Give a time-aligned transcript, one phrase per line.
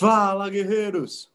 [0.00, 1.30] Fala, guerreiros!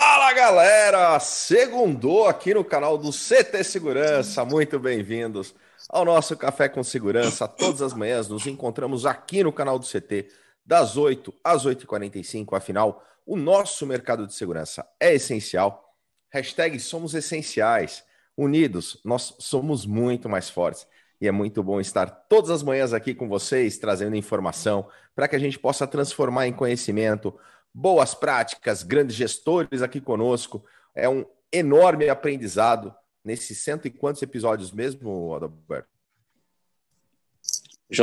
[0.00, 1.18] Fala, galera!
[1.18, 4.44] Segundou aqui no canal do CT Segurança.
[4.44, 5.52] Muito bem-vindos
[5.88, 7.48] ao nosso Café com Segurança.
[7.48, 10.28] Todas as manhãs nos encontramos aqui no canal do CT,
[10.64, 12.56] das 8 às 8h45.
[12.56, 15.92] Afinal, o nosso mercado de segurança é essencial.
[16.30, 18.04] Hashtag somos essenciais.
[18.36, 20.86] Unidos, nós somos muito mais fortes.
[21.20, 24.86] E é muito bom estar todas as manhãs aqui com vocês, trazendo informação
[25.16, 27.36] para que a gente possa transformar em conhecimento
[27.74, 30.64] boas práticas, grandes gestores aqui conosco.
[30.94, 35.88] É um enorme aprendizado nesses cento e quantos episódios mesmo, Adalberto?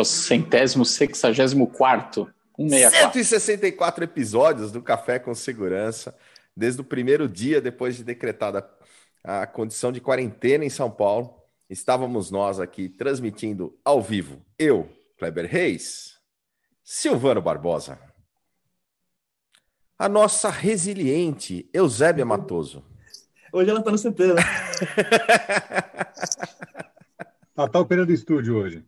[0.05, 2.31] Centésimo, sexagésimo quarto.
[2.57, 6.15] 164 episódios do Café com Segurança,
[6.55, 8.69] desde o primeiro dia depois de decretada
[9.23, 11.35] a condição de quarentena em São Paulo.
[11.69, 14.45] Estávamos nós aqui transmitindo ao vivo.
[14.57, 16.17] Eu, Kleber Reis,
[16.83, 17.99] Silvano Barbosa,
[19.99, 22.81] a nossa resiliente Eusébia Matoso.
[23.51, 24.41] Hoje ela está no CT, né?
[27.57, 28.85] Ela tá operando estúdio hoje.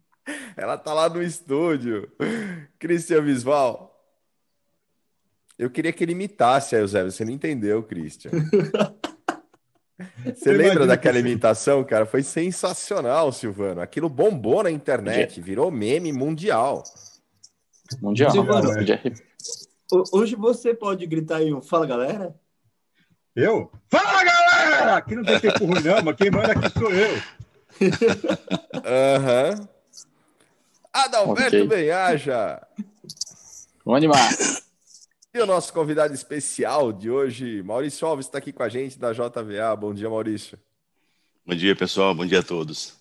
[0.55, 2.09] Ela tá lá no estúdio.
[2.79, 3.91] Cristian Visval.
[5.59, 7.11] Eu queria que ele imitasse a Eusébio.
[7.11, 8.31] Você não entendeu, Cristian.
[10.23, 12.05] Você lembra daquela imitação, cara?
[12.05, 13.81] Foi sensacional, Silvano.
[13.81, 16.83] Aquilo bombou na internet, virou meme mundial.
[18.01, 18.31] Mundial.
[18.31, 18.69] Silvano,
[20.11, 22.35] hoje você pode gritar aí um Fala, galera?
[23.35, 23.71] Eu?
[23.89, 24.97] Fala, galera!
[24.97, 27.21] Aqui não tem tempo ruim, não, mas quem manda aqui sou eu.
[28.85, 29.55] Aham.
[29.59, 29.67] uhum.
[30.93, 31.67] Adalberto okay.
[31.67, 32.61] Benhaja.
[33.85, 34.29] Vamos animar.
[35.33, 39.13] E o nosso convidado especial de hoje, Maurício Alves, está aqui com a gente da
[39.13, 39.73] JVA.
[39.79, 40.59] Bom dia, Maurício.
[41.45, 42.13] Bom dia, pessoal.
[42.13, 42.99] Bom dia a todos.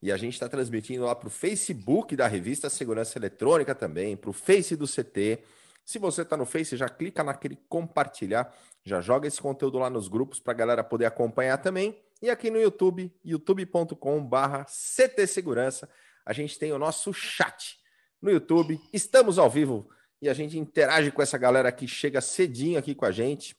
[0.00, 4.30] E a gente está transmitindo lá para o Facebook da revista Segurança Eletrônica também, para
[4.30, 5.38] o Face do CT.
[5.84, 8.54] Se você está no Face, já clica naquele compartilhar,
[8.84, 12.00] já joga esse conteúdo lá nos grupos para a galera poder acompanhar também.
[12.20, 15.88] E aqui no YouTube, youtube.com/barra CT Segurança
[16.24, 17.78] a gente tem o nosso chat
[18.20, 18.80] no YouTube.
[18.92, 19.88] Estamos ao vivo
[20.20, 23.56] e a gente interage com essa galera que chega cedinho aqui com a gente.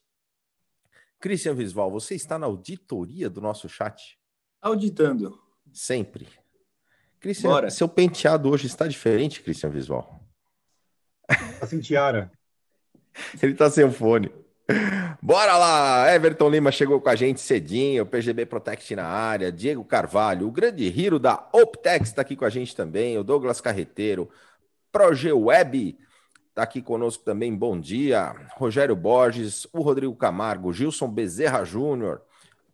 [1.20, 4.18] Christian Visval, você está na auditoria do nosso chat?
[4.62, 5.40] Auditando.
[5.72, 6.28] Sempre.
[7.20, 7.70] Christian, Bora.
[7.70, 10.23] seu penteado hoje está diferente, Christian Visval?
[11.30, 12.32] Está sem tiara.
[13.42, 14.32] Ele está sem fone.
[15.22, 16.14] Bora lá!
[16.14, 20.86] Everton Lima chegou com a gente cedinho, PGB Protect na área, Diego Carvalho, o grande
[20.86, 24.30] Hiro da Optex está aqui com a gente também, o Douglas Carreteiro,
[24.92, 25.98] Progeweb
[26.50, 32.22] está aqui conosco também, bom dia, Rogério Borges, o Rodrigo Camargo, Gilson Bezerra Júnior,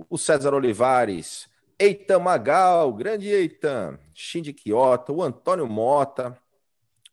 [0.09, 6.37] o César Olivares, Eitan Magal, grande Eitan, Shindy Kiyota, o Antônio Mota,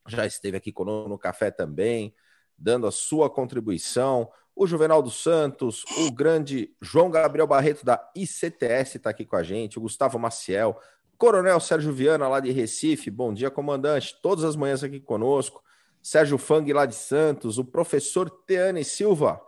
[0.07, 2.15] já esteve aqui conosco no café também,
[2.57, 8.97] dando a sua contribuição, o Juvenal dos Santos, o grande João Gabriel Barreto da ICTS
[8.97, 10.81] está aqui com a gente, o Gustavo Maciel,
[11.19, 15.63] Coronel Sérgio Viana lá de Recife, bom dia, comandante, todas as manhãs aqui conosco,
[16.03, 19.43] Sérgio Fang lá de Santos, o professor Teane Silva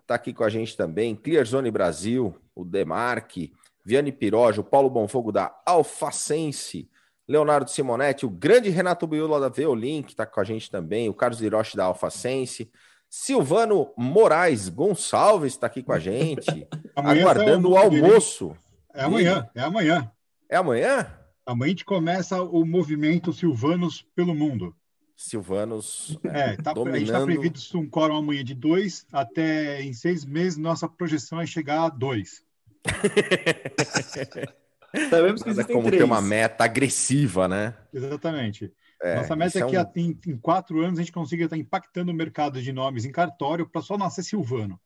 [0.00, 3.52] está aqui com a gente também, Clearzone Brasil, o Demarque,
[3.84, 6.88] Viane Piroja, o Paulo Bonfogo da Alfacense,
[7.28, 11.14] Leonardo Simonetti, o grande Renato Biula da Veolin, que está com a gente também, o
[11.14, 12.70] Carlos Hiroshi da Alfacense,
[13.08, 18.56] Silvano Moraes Gonçalves está aqui com a gente, aguardando o almoço.
[18.94, 20.12] É amanhã, é amanhã.
[20.48, 21.12] É amanhã?
[21.44, 24.74] Amanhã a gente começa o movimento Silvanos pelo mundo.
[25.16, 26.18] Silvanos.
[26.24, 26.94] É, tá, dominando...
[26.94, 31.40] a gente está previsto um quórum amanhã de dois, até em seis meses, nossa projeção
[31.40, 32.44] é chegar a dois.
[35.10, 36.00] Sabemos que existem como três.
[36.00, 37.74] ter uma meta agressiva, né?
[37.92, 38.72] Exatamente.
[39.02, 39.90] É, Nossa meta é, é que um...
[39.96, 43.68] em, em, quatro anos a gente consiga estar impactando o mercado de nomes em cartório
[43.68, 44.80] para só nascer Silvano.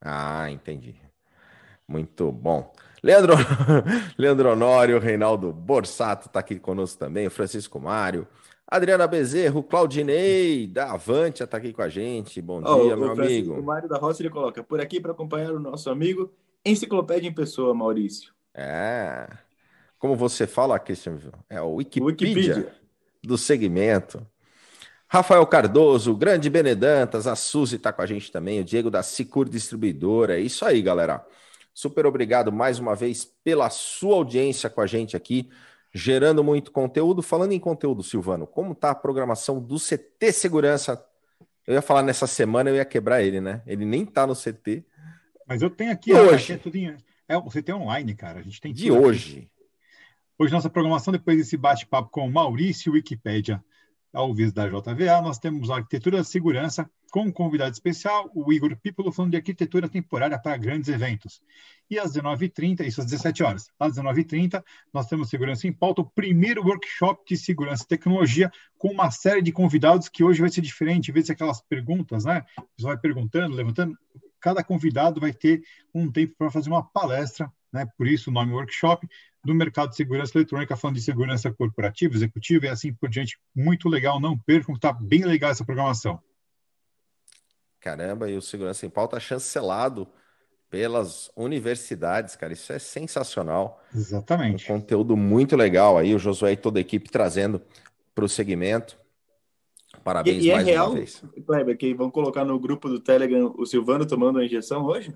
[0.00, 0.96] Ah, entendi.
[1.88, 2.72] Muito bom.
[3.02, 3.34] Leandro,
[4.16, 8.26] Leandro Honório, Reinaldo Borsato está aqui conosco também, o Francisco Mário,
[8.66, 12.40] Adriana Bezerro, Claudinei da Avante está aqui com a gente.
[12.40, 13.54] Bom oh, dia, meu amigo.
[13.54, 16.32] O Mário da Roça ele coloca por aqui para acompanhar o nosso amigo
[16.64, 18.32] Enciclopédia em Pessoa, Maurício.
[18.54, 19.28] É.
[20.04, 21.16] Como você fala, Christian,
[21.48, 22.04] é o Wikipedia.
[22.04, 22.74] Wikipedia
[23.22, 24.26] do segmento.
[25.08, 29.48] Rafael Cardoso, grande Benedantas, a Suzy está com a gente também, o Diego da Sicur
[29.48, 30.38] Distribuidora.
[30.38, 31.26] É isso aí, galera.
[31.72, 35.48] Super obrigado mais uma vez pela sua audiência com a gente aqui,
[35.90, 37.22] gerando muito conteúdo.
[37.22, 41.02] Falando em conteúdo, Silvano, como está a programação do CT Segurança?
[41.66, 43.62] Eu ia falar nessa semana, eu ia quebrar ele, né?
[43.66, 44.84] Ele nem está no CT.
[45.48, 46.44] Mas eu tenho aqui, hoje.
[46.44, 46.94] Aqui é tudo em...
[47.26, 48.40] é, o CT online, cara.
[48.40, 49.38] A gente tem de hoje.
[49.38, 49.53] Aqui.
[50.36, 53.64] Hoje, nossa programação, depois desse bate-papo com Maurício Wikipédia,
[54.12, 58.52] ao vivo da JVA, nós temos a arquitetura da segurança com um convidado especial, o
[58.52, 61.40] Igor Pipolo, falando de arquitetura temporária para grandes eventos.
[61.88, 64.60] E às 19h30, isso às 17 horas, às 19h30,
[64.92, 69.40] nós temos Segurança em Pauta, o primeiro workshop de segurança e tecnologia, com uma série
[69.40, 72.44] de convidados que hoje vai ser diferente, em de aquelas perguntas, né?
[72.76, 73.96] Você vai perguntando, levantando.
[74.40, 75.62] Cada convidado vai ter
[75.94, 77.86] um tempo para fazer uma palestra, né?
[77.96, 79.08] Por isso o nome workshop,
[79.44, 83.38] do mercado de segurança eletrônica, falando de segurança corporativa, executiva e assim por diante.
[83.54, 86.20] Muito legal, não percam, está bem legal essa programação.
[87.80, 90.08] Caramba, e o Segurança em Pauta chancelado
[90.70, 93.84] pelas universidades, cara, isso é sensacional.
[93.94, 94.64] Exatamente.
[94.72, 97.60] Um conteúdo muito legal aí, o Josué e toda a equipe trazendo
[98.14, 98.98] para o segmento.
[100.02, 101.22] Parabéns e, e é mais é real, uma vez.
[101.46, 105.14] Kleber, que vão colocar no grupo do Telegram o Silvano tomando a injeção hoje?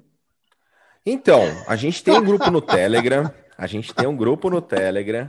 [1.05, 3.33] Então, a gente tem um grupo no Telegram.
[3.59, 5.29] A gente tem um grupo no Telegram.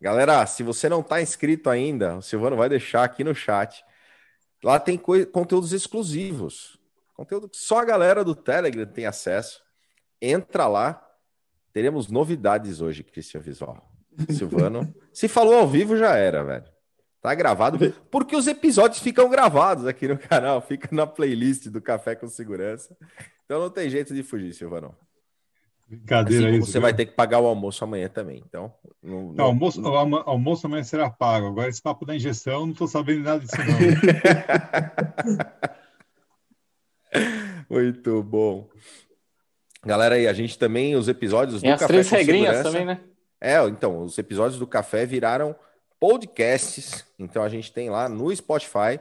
[0.00, 3.84] Galera, se você não está inscrito ainda, o Silvano vai deixar aqui no chat.
[4.64, 6.76] Lá tem conteúdos exclusivos.
[7.14, 9.62] Conteúdo que só a galera do Telegram tem acesso.
[10.20, 11.08] Entra lá.
[11.72, 13.80] Teremos novidades hoje, Cristian Visual.
[14.28, 14.92] Silvano.
[15.14, 16.66] se falou ao vivo, já era, velho.
[17.20, 17.78] Tá gravado.
[18.10, 20.60] Porque os episódios ficam gravados aqui no canal.
[20.60, 22.96] Fica na playlist do Café com Segurança.
[23.44, 24.96] Então não tem jeito de fugir, Silvano.
[25.92, 26.66] Brincadeira assim, isso.
[26.68, 26.80] Você viu?
[26.80, 28.42] vai ter que pagar o almoço amanhã também.
[28.46, 28.72] Então,
[29.02, 29.92] não, não, almoço, não...
[29.92, 31.48] O almoço amanhã será pago.
[31.48, 33.76] Agora, esse papo da injeção, não estou sabendo nada disso, não.
[37.68, 38.70] Muito bom.
[39.84, 43.02] Galera, aí, a gente também, os episódios do e as Café três regrinhas também, né?
[43.38, 45.54] É, então, os episódios do Café viraram
[46.00, 47.04] podcasts.
[47.18, 48.98] Então, a gente tem lá no Spotify,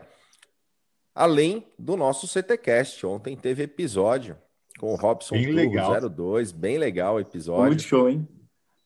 [1.15, 3.05] além do nosso CTcast.
[3.05, 4.35] Ontem teve episódio
[4.81, 6.09] com o Robson bem legal.
[6.09, 7.65] 02, bem legal o episódio.
[7.65, 8.27] Muito show, hein?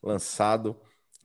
[0.04, 0.76] Lançado.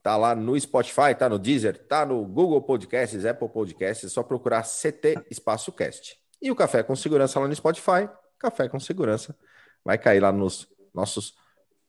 [0.00, 4.22] Tá lá no Spotify, tá no Deezer, tá no Google Podcasts, Apple Podcasts, é só
[4.22, 6.16] procurar CT Espaço Cast.
[6.40, 8.08] E o Café com Segurança lá no Spotify,
[8.38, 9.36] Café com Segurança,
[9.84, 11.34] vai cair lá nos nossos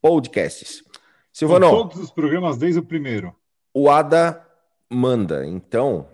[0.02, 0.84] podcasts.
[1.32, 1.70] Silvano.
[1.70, 3.34] Com todos os programas desde o primeiro.
[3.74, 4.46] O Ada
[4.90, 6.10] manda, então,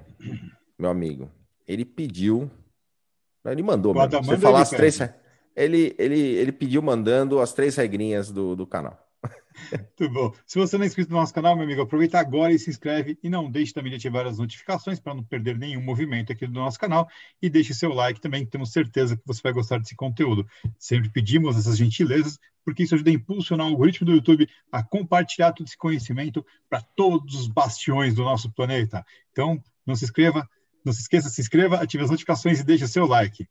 [0.78, 1.32] meu amigo,
[1.68, 2.52] ele pediu,
[3.44, 5.00] ele mandou, mesmo, você falar as três,
[5.58, 8.98] ele, ele, ele pediu mandando as três regrinhas do, do canal.
[10.00, 10.32] Muito bom.
[10.46, 13.18] Se você não é inscrito no nosso canal, meu amigo, aproveita agora e se inscreve
[13.24, 16.54] e não deixe também de ativar as notificações para não perder nenhum movimento aqui do
[16.54, 17.10] nosso canal
[17.42, 20.48] e deixe seu like também, que temos certeza que você vai gostar desse conteúdo.
[20.78, 25.54] Sempre pedimos essas gentilezas, porque isso ajuda a impulsionar o algoritmo do YouTube a compartilhar
[25.54, 29.04] todo esse conhecimento para todos os bastiões do nosso planeta.
[29.32, 30.48] Então, não se inscreva,
[30.86, 33.48] não se esqueça, se inscreva, ative as notificações e deixe seu like.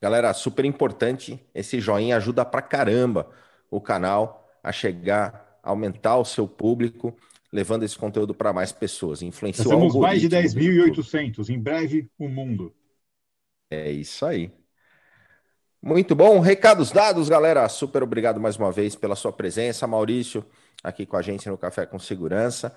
[0.00, 1.38] Galera, super importante.
[1.54, 3.30] Esse joinha ajuda pra caramba
[3.70, 7.14] o canal a chegar, a aumentar o seu público,
[7.52, 9.20] levando esse conteúdo para mais pessoas.
[9.20, 11.50] Influenciar Nós temos mais de 10.800.
[11.50, 12.74] Em breve, o mundo.
[13.70, 14.50] É isso aí.
[15.82, 16.40] Muito bom.
[16.40, 17.68] Recados dados, galera.
[17.68, 19.86] Super obrigado mais uma vez pela sua presença.
[19.86, 20.44] Maurício,
[20.82, 22.74] aqui com a gente no Café com Segurança.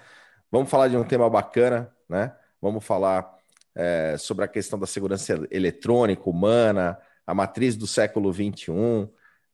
[0.52, 2.36] Vamos falar de um tema bacana, né?
[2.62, 3.38] Vamos falar
[3.76, 9.10] é, sobre a questão da segurança eletrônica, humana, a matriz do século XXI.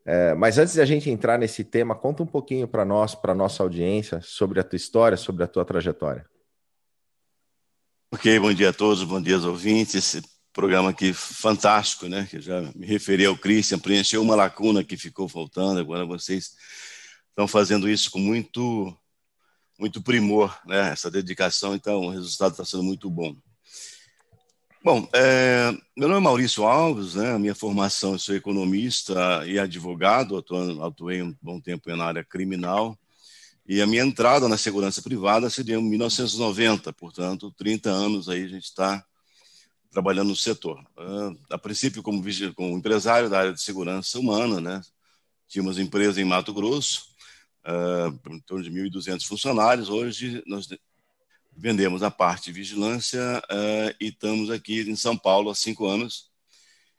[0.06, 3.36] É, mas antes de a gente entrar nesse tema, conta um pouquinho para nós, para
[3.36, 6.26] nossa audiência, sobre a tua história, sobre a tua trajetória.
[8.12, 9.94] Ok, bom dia a todos, bom dia aos ouvintes.
[9.94, 10.22] Esse
[10.52, 12.28] programa aqui fantástico, né?
[12.30, 15.80] Que já me referi ao Christian, preencheu uma lacuna que ficou faltando.
[15.80, 16.56] Agora vocês
[17.30, 18.98] estão fazendo isso com muito,
[19.78, 20.90] muito primor, né?
[20.90, 23.36] Essa dedicação, então o resultado está sendo muito bom.
[24.82, 27.38] Bom, é, meu nome é Maurício Alves, né?
[27.38, 32.98] Minha formação, eu sou economista e advogado, atuando, atuei um bom tempo na área criminal,
[33.68, 38.48] e a minha entrada na segurança privada seria em 1990, portanto, 30 anos aí a
[38.48, 39.04] gente está
[39.92, 40.80] trabalhando no setor.
[40.98, 42.24] Uh, a princípio, como,
[42.56, 44.82] como, empresário da área de segurança humana, né?
[45.50, 47.10] Tínhamos empresa em Mato Grosso,
[47.66, 49.90] uh, em torno de 1.200 funcionários.
[49.90, 50.70] Hoje nós
[51.60, 53.20] vendemos a parte de vigilância
[53.52, 56.30] uh, e estamos aqui em São Paulo há cinco anos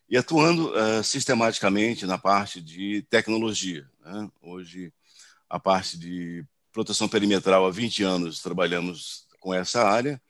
[0.09, 3.89] e atuando uh, sistematicamente na parte de tecnologia.
[4.05, 4.31] Né?
[4.43, 4.93] Hoje,
[5.49, 10.21] a parte de proteção perimetral há 20 anos trabalhamos com essa área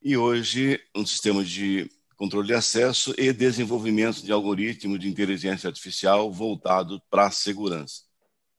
[0.00, 6.32] e hoje um sistema de controle de acesso e desenvolvimento de algoritmos de inteligência artificial
[6.32, 8.02] voltado para a segurança.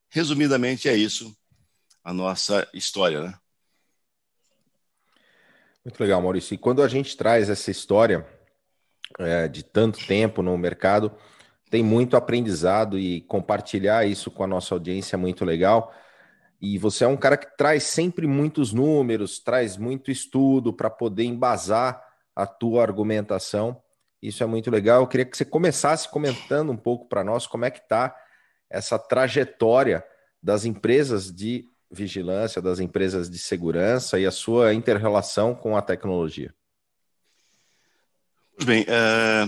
[0.10, 1.34] Resumidamente, é isso
[2.04, 3.40] a nossa história, né?
[5.84, 6.54] Muito legal, Maurício.
[6.54, 8.26] E quando a gente traz essa história
[9.18, 11.12] é, de tanto tempo no mercado,
[11.70, 15.94] tem muito aprendizado e compartilhar isso com a nossa audiência é muito legal.
[16.62, 21.24] E você é um cara que traz sempre muitos números, traz muito estudo para poder
[21.24, 22.04] embasar
[22.36, 23.82] a tua argumentação.
[24.22, 25.02] Isso é muito legal.
[25.02, 28.14] Eu queria que você começasse comentando um pouco para nós como é que está
[28.70, 30.04] essa trajetória
[30.44, 36.54] das empresas de vigilância, das empresas de segurança e a sua interrelação com a tecnologia.
[38.56, 39.46] Pois bem, é...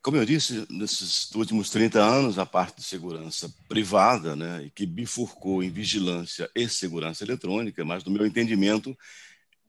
[0.00, 4.86] como eu disse, nesses últimos 30 anos, a parte de segurança privada, né, e que
[4.86, 8.96] bifurcou em vigilância e segurança eletrônica, mas no meu entendimento,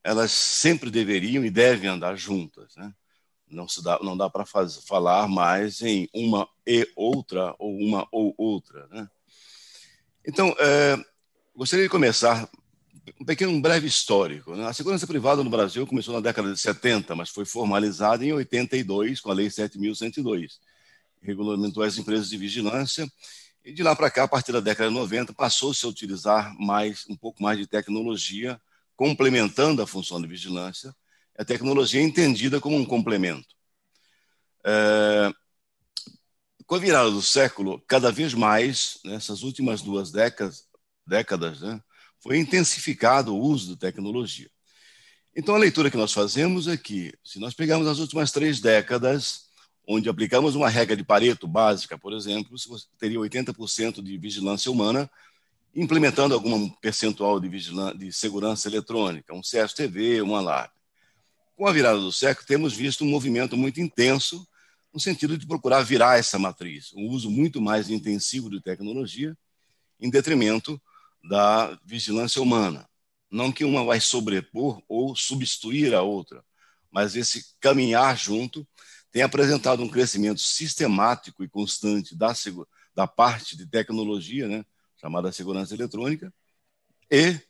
[0.02, 2.74] elas sempre deveriam e devem andar juntas.
[2.76, 2.92] Né?
[3.46, 8.34] Não, se dá, não dá para falar mais em uma e outra, ou uma ou
[8.38, 8.86] outra.
[8.88, 9.08] Né?
[10.24, 10.96] Então, é,
[11.60, 12.48] gostaria de começar
[13.20, 14.56] um pequeno um breve histórico.
[14.56, 14.66] Né?
[14.66, 19.20] A segurança privada no Brasil começou na década de 70, mas foi formalizada em 82
[19.20, 20.52] com a Lei 7.102,
[21.20, 23.06] que regulamentou as empresas de vigilância.
[23.62, 27.04] E de lá para cá, a partir da década de 90, passou-se a utilizar mais
[27.10, 28.58] um pouco mais de tecnologia
[28.96, 30.96] complementando a função de vigilância,
[31.38, 33.54] a tecnologia é entendida como um complemento.
[34.64, 35.30] É,
[36.66, 40.69] com a virada do século, cada vez mais, nessas últimas duas décadas,
[41.10, 41.78] décadas né,
[42.20, 44.48] foi intensificado o uso da tecnologia.
[45.36, 49.50] Então, a leitura que nós fazemos é que, se nós pegarmos as últimas três décadas,
[49.86, 55.10] onde aplicamos uma regra de Pareto básica, por exemplo, você teria 80% de vigilância humana
[55.74, 57.48] implementando algum percentual de,
[57.96, 60.74] de segurança eletrônica, um CSTV, um alarme.
[61.56, 64.46] Com a virada do século, temos visto um movimento muito intenso
[64.92, 69.36] no sentido de procurar virar essa matriz, um uso muito mais intensivo de tecnologia,
[70.00, 70.80] em detrimento
[71.22, 72.88] da vigilância humana.
[73.30, 76.44] Não que uma vai sobrepor ou substituir a outra,
[76.90, 78.66] mas esse caminhar junto
[79.12, 82.32] tem apresentado um crescimento sistemático e constante da,
[82.94, 84.64] da parte de tecnologia, né,
[85.00, 86.32] chamada segurança eletrônica,
[87.10, 87.40] e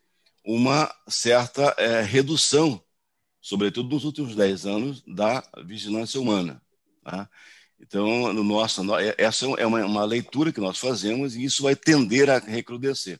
[0.44, 2.82] uma certa é, redução,
[3.40, 6.62] sobretudo nos últimos 10 anos, da vigilância humana.
[7.02, 7.28] Tá?
[7.78, 11.74] Então, no nosso, é, essa é uma, uma, leitura que nós fazemos e isso vai
[11.74, 13.18] tender a recrudescer.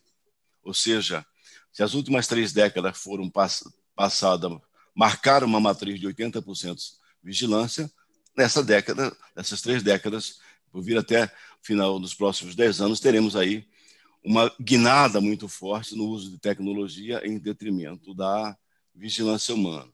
[0.63, 1.25] Ou seja,
[1.71, 3.63] se as últimas três décadas foram pass
[3.95, 4.51] passadas,
[4.95, 6.77] marcaram uma matriz de 80%
[7.23, 7.91] vigilância,
[8.35, 10.39] nessa década, nessas três décadas,
[10.71, 11.29] por vir até o
[11.65, 13.67] final dos próximos 10 anos, teremos aí
[14.23, 18.55] uma guinada muito forte no uso de tecnologia em detrimento da
[18.93, 19.91] vigilância humana.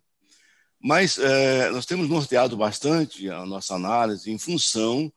[0.79, 5.11] Mas é, nós temos norteado bastante a nossa análise em função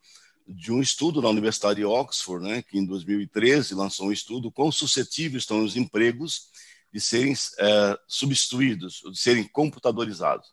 [0.52, 4.72] de um estudo na Universidade de Oxford, né, que em 2013 lançou um estudo quão
[4.72, 6.48] suscetíveis estão os empregos
[6.92, 10.48] de serem é, substituídos, de serem computadorizados.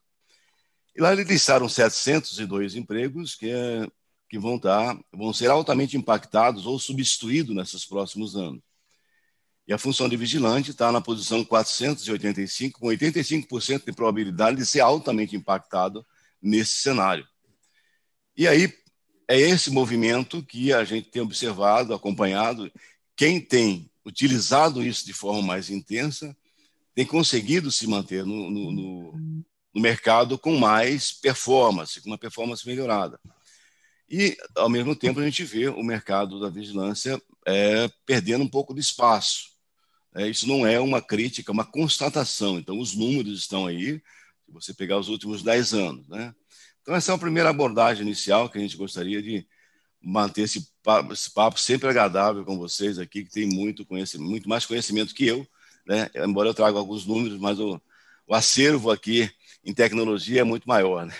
[0.96, 3.88] E lá eles listaram 702 empregos que é,
[4.30, 8.62] que vão, estar, vão ser altamente impactados ou substituídos nesses próximos anos.
[9.68, 14.82] E a função de vigilante está na posição 485, com 85% de probabilidade de ser
[14.82, 16.06] altamente impactado
[16.42, 17.28] nesse cenário.
[18.36, 18.72] E aí
[19.28, 22.72] é esse movimento que a gente tem observado, acompanhado.
[23.16, 26.36] Quem tem utilizado isso de forma mais intensa
[26.96, 29.12] tem conseguido se manter no, no, no,
[29.74, 33.20] no mercado com mais performance, com uma performance melhorada.
[34.10, 38.74] E, ao mesmo tempo, a gente vê o mercado da vigilância é, perdendo um pouco
[38.74, 39.50] de espaço.
[40.16, 42.58] É, isso não é uma crítica, é uma constatação.
[42.58, 44.02] Então, os números estão aí,
[44.46, 46.08] se você pegar os últimos 10 anos.
[46.08, 46.34] Né?
[46.88, 49.46] Então, essa é a primeira abordagem inicial que a gente gostaria de
[50.02, 54.48] manter esse papo, esse papo sempre agradável com vocês aqui, que tem muito, conhecimento, muito
[54.48, 55.46] mais conhecimento que eu.
[55.86, 56.10] Né?
[56.16, 57.78] Embora eu traga alguns números, mas o,
[58.26, 59.30] o acervo aqui
[59.66, 61.06] em tecnologia é muito maior.
[61.06, 61.14] Né?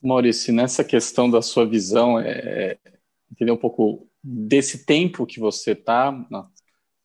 [0.00, 2.78] Maurício, nessa questão da sua visão, é,
[3.30, 6.10] entender um pouco desse tempo que você está,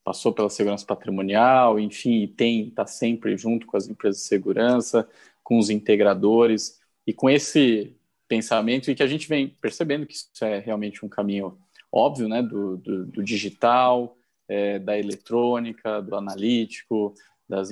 [0.02, 5.06] passou pela segurança patrimonial, enfim, tem está sempre junto com as empresas de segurança,
[5.48, 7.96] com os integradores e com esse
[8.28, 11.58] pensamento e que a gente vem percebendo que isso é realmente um caminho
[11.90, 14.14] óbvio, né, do, do, do digital,
[14.46, 17.14] é, da eletrônica, do analítico,
[17.48, 17.70] das,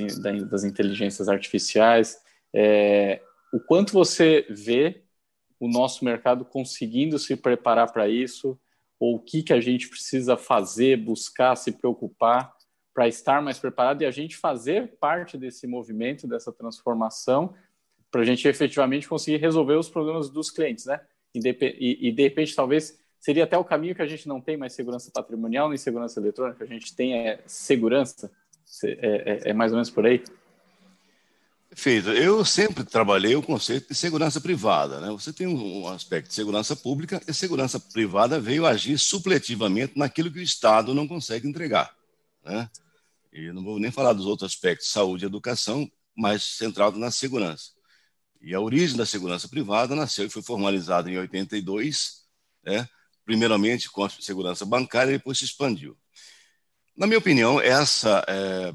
[0.48, 2.18] das inteligências artificiais.
[2.50, 3.20] É,
[3.52, 5.02] o quanto você vê
[5.60, 8.58] o nosso mercado conseguindo se preparar para isso,
[8.98, 12.56] ou o que, que a gente precisa fazer, buscar, se preocupar
[12.94, 17.54] para estar mais preparado e a gente fazer parte desse movimento, dessa transformação,
[18.16, 20.98] para a gente efetivamente conseguir resolver os problemas dos clientes, né?
[21.34, 24.56] E, e, e, de repente, talvez seria até o caminho que a gente não tem
[24.56, 28.30] mais segurança patrimonial nem segurança eletrônica, a gente tem é, segurança,
[28.84, 30.24] é, é, é mais ou menos por aí.
[31.68, 32.08] Perfeito.
[32.08, 34.98] Eu sempre trabalhei o conceito de segurança privada.
[34.98, 35.10] Né?
[35.10, 40.38] Você tem um aspecto de segurança pública e segurança privada veio agir supletivamente naquilo que
[40.38, 41.94] o Estado não consegue entregar.
[42.42, 42.70] Né?
[43.30, 47.75] E não vou nem falar dos outros aspectos, saúde e educação, mais centrado na segurança.
[48.46, 52.22] E a origem da segurança privada nasceu e foi formalizada em 82,
[52.64, 52.88] né?
[53.24, 55.98] primeiramente com a segurança bancária e depois se expandiu.
[56.96, 58.72] Na minha opinião, essa, é,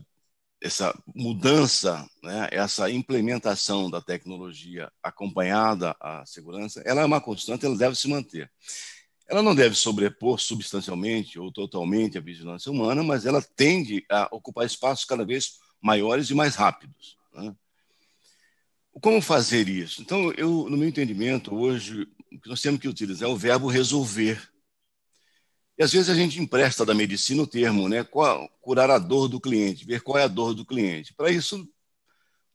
[0.62, 7.78] essa mudança, né, essa implementação da tecnologia acompanhada à segurança, ela é uma constante, ela
[7.78, 8.52] deve se manter.
[9.26, 14.66] Ela não deve sobrepor substancialmente ou totalmente a vigilância humana, mas ela tende a ocupar
[14.66, 17.16] espaços cada vez maiores e mais rápidos.
[17.34, 17.56] Né?
[19.00, 20.02] Como fazer isso?
[20.02, 23.68] Então, eu, no meu entendimento, hoje, o que nós temos que utilizar é o verbo
[23.68, 24.42] resolver.
[25.78, 28.04] E às vezes a gente empresta da medicina o termo, né?
[28.62, 31.14] Curar a dor do cliente, ver qual é a dor do cliente.
[31.14, 31.68] Para isso,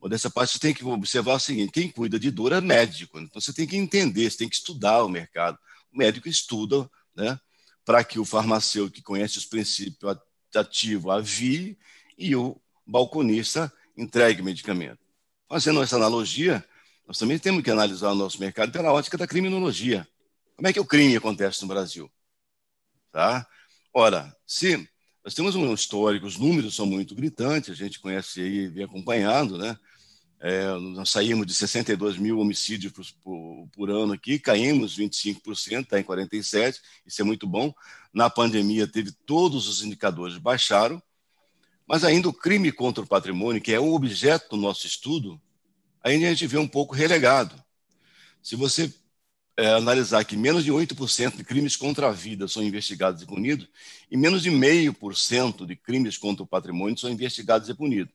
[0.09, 3.19] dessa parte, você tem que observar o seguinte: quem cuida de dor é médico.
[3.19, 5.59] Então, você tem que entender, você tem que estudar o mercado
[5.93, 7.41] o médico estuda né,
[7.85, 10.19] para que o farmacêutico que conhece os princípios
[10.55, 11.79] ativos avie
[12.19, 15.06] e o balconista entregue medicamento.
[15.49, 16.65] Fazendo essa analogia,
[17.07, 20.07] nós também temos que analisar o nosso mercado pela ótica da criminologia.
[20.57, 22.11] Como é que o crime acontece no Brasil?
[23.13, 23.47] Tá?
[23.95, 24.89] Ora, se
[25.25, 29.57] nós temos um histórico, os números são muito gritantes, a gente conhece aí vem acompanhando,
[29.57, 29.77] né?
[30.39, 35.99] É, nós saímos de 62 mil homicídios por, por, por ano aqui, caímos 25%, está
[35.99, 36.77] em 47%,
[37.07, 37.73] isso é muito bom.
[38.13, 41.03] Na pandemia, teve todos os indicadores baixaram,
[41.87, 45.41] mas ainda o crime contra o patrimônio, que é o objeto do nosso estudo,
[46.03, 47.55] ainda a gente vê um pouco relegado.
[48.43, 48.93] Se você
[49.57, 53.69] é, analisar que menos de 8% de crimes contra a vida são investigados e punidos,
[54.11, 58.15] e menos de 0,5% de crimes contra o patrimônio são investigados e punidos.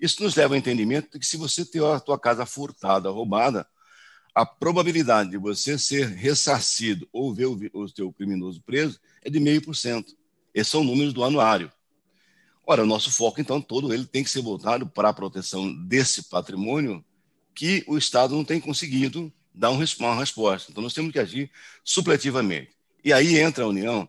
[0.00, 3.66] Isso nos leva ao entendimento de que se você ter a tua casa furtada, roubada,
[4.34, 9.40] a probabilidade de você ser ressarcido ou ver o, o teu criminoso preso é de
[9.40, 10.14] meio por cento.
[10.54, 11.72] Esses são números do anuário.
[12.64, 16.24] Ora, o nosso foco, então, todo ele tem que ser voltado para a proteção desse
[16.28, 17.04] patrimônio
[17.54, 20.70] que o Estado não tem conseguido dar uma resposta.
[20.70, 21.50] Então, nós temos que agir
[21.84, 22.70] supletivamente.
[23.04, 24.08] E aí entra a União,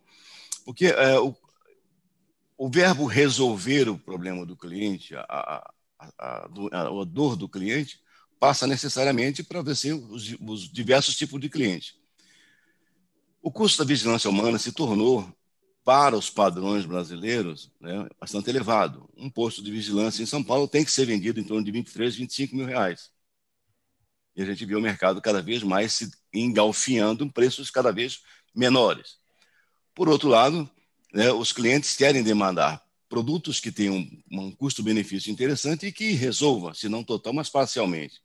[0.66, 1.36] porque é, o,
[2.58, 5.74] o verbo resolver o problema do cliente, a, a,
[6.20, 6.48] a,
[6.82, 8.00] a dor do cliente,
[8.40, 11.96] passa necessariamente para vencer os, os diversos tipos de cliente.
[13.42, 15.28] O custo da vigilância humana se tornou,
[15.84, 19.10] para os padrões brasileiros, né, bastante elevado.
[19.18, 22.16] Um posto de vigilância em São Paulo tem que ser vendido em torno de 23,
[22.16, 23.12] 25 mil reais.
[24.36, 28.22] E a gente vê o mercado cada vez mais se engalfiando em preços cada vez
[28.56, 29.18] menores.
[29.94, 30.70] Por outro lado,
[31.14, 36.74] né, os clientes querem demandar produtos que tenham um, um custo-benefício interessante e que resolva,
[36.74, 38.22] se não total, mas parcialmente.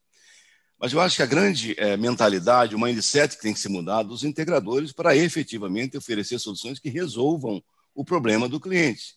[0.78, 4.10] Mas eu acho que a grande é, mentalidade, o mindset que tem que ser mudado
[4.10, 7.62] dos integradores para efetivamente oferecer soluções que resolvam
[7.92, 9.16] o problema do cliente.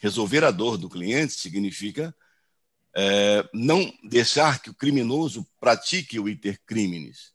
[0.00, 2.14] Resolver a dor do cliente significa
[2.94, 7.32] é, não deixar que o criminoso pratique o iter criminis.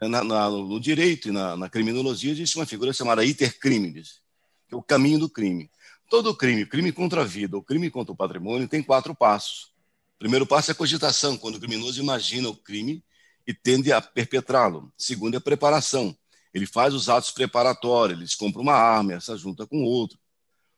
[0.00, 4.20] Na, na, no direito e na, na, criminologia existe uma figura chamada iter criminis,
[4.68, 5.70] que é o caminho do crime.
[6.08, 9.73] Todo crime, crime contra a vida ou crime contra o patrimônio, tem quatro passos.
[10.18, 13.04] Primeiro passo é a cogitação, quando o criminoso imagina o crime
[13.46, 14.92] e tende a perpetrá-lo.
[14.96, 16.16] Segundo é a preparação.
[16.52, 20.18] Ele faz os atos preparatórios, ele compra uma arma, essa junta com outro.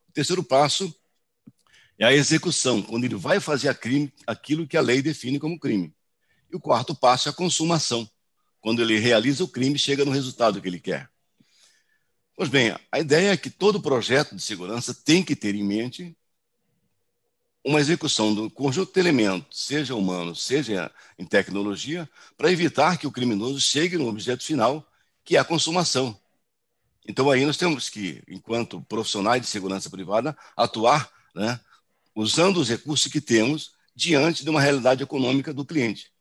[0.09, 0.95] O terceiro passo
[1.99, 5.95] é a execução, quando ele vai fazer crime, aquilo que a lei define como crime.
[6.51, 8.09] E o quarto passo é a consumação,
[8.61, 11.11] quando ele realiza o crime e chega no resultado que ele quer.
[12.35, 16.16] Pois bem, a ideia é que todo projeto de segurança tem que ter em mente
[17.67, 23.11] uma execução do conjunto de elementos, seja humano, seja em tecnologia, para evitar que o
[23.11, 24.89] criminoso chegue no objeto final,
[25.25, 26.17] que é a consumação.
[27.09, 31.59] Então, aí nós temos que, enquanto profissionais de segurança privada, atuar né,
[32.15, 36.13] usando os recursos que temos diante de uma realidade econômica do cliente.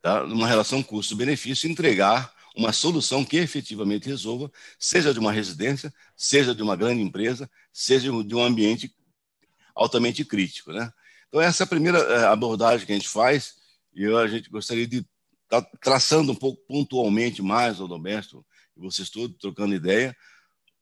[0.00, 0.26] Tá?
[0.26, 6.62] Numa relação custo-benefício, entregar uma solução que efetivamente resolva, seja de uma residência, seja de
[6.62, 8.92] uma grande empresa, seja de um ambiente
[9.74, 10.72] altamente crítico.
[10.72, 10.90] Né?
[11.28, 13.54] Então, essa é a primeira eh, abordagem que a gente faz,
[13.94, 14.98] e eu, a gente gostaria de
[15.44, 18.44] estar tá traçando um pouco pontualmente mais doméstico,
[18.76, 20.16] e vocês todos trocando ideia,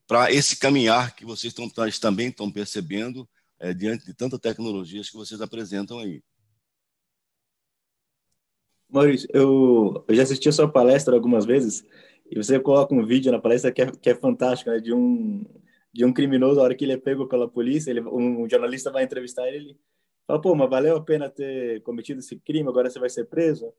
[0.07, 1.69] para esse caminhar que vocês tão,
[2.01, 3.29] também estão percebendo
[3.61, 6.23] é, diante de tantas tecnologias que vocês apresentam aí.
[8.89, 11.85] Maurício, eu, eu já assisti a sua palestra algumas vezes
[12.29, 14.81] e você coloca um vídeo na palestra que é, que é fantástico, né?
[14.81, 15.45] De um,
[15.93, 19.05] de um criminoso, a hora que ele é pego pela polícia, ele, um, jornalista vai
[19.05, 19.79] entrevistar ele, ele
[20.27, 23.73] fala, pô, mas valeu a pena ter cometido esse crime, agora você vai ser preso?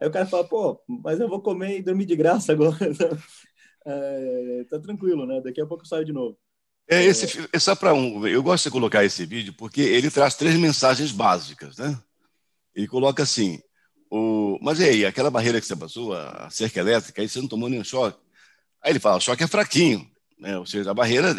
[0.00, 2.76] Aí o cara fala, pô, mas eu vou comer e dormir de graça agora.
[3.86, 5.40] é, tá tranquilo, né?
[5.40, 6.36] Daqui a pouco eu saio de novo.
[6.88, 8.26] É, esse, é só para um.
[8.26, 11.98] Eu gosto de colocar esse vídeo porque ele traz três mensagens básicas, né?
[12.74, 13.60] Ele coloca assim:
[14.10, 17.48] o, mas e aí, aquela barreira que você passou, a cerca elétrica, aí você não
[17.48, 18.20] tomou nenhum choque?
[18.82, 20.08] Aí ele fala: o choque é fraquinho.
[20.38, 20.58] Né?
[20.58, 21.34] Ou seja, a barreira,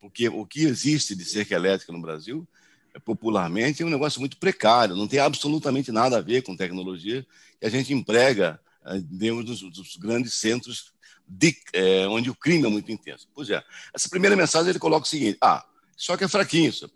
[0.00, 2.46] porque o que existe de cerca elétrica no Brasil,
[2.94, 7.26] é, popularmente, é um negócio muito precário, não tem absolutamente nada a ver com tecnologia
[7.60, 10.92] que a gente emprega é, dentro dos, dos grandes centros
[11.26, 13.28] de, é, onde o crime é muito intenso.
[13.34, 13.62] Pois é,
[13.94, 15.64] essa primeira mensagem ele coloca o seguinte: ah,
[15.96, 16.90] só que é fraquinho isso.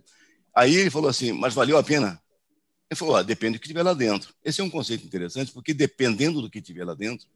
[0.55, 2.21] Aí ele falou assim, mas valeu a pena?
[2.91, 4.35] Ele falou, ah, depende do que tiver lá dentro.
[4.45, 7.27] Esse é um conceito interessante, porque dependendo do que tiver lá dentro,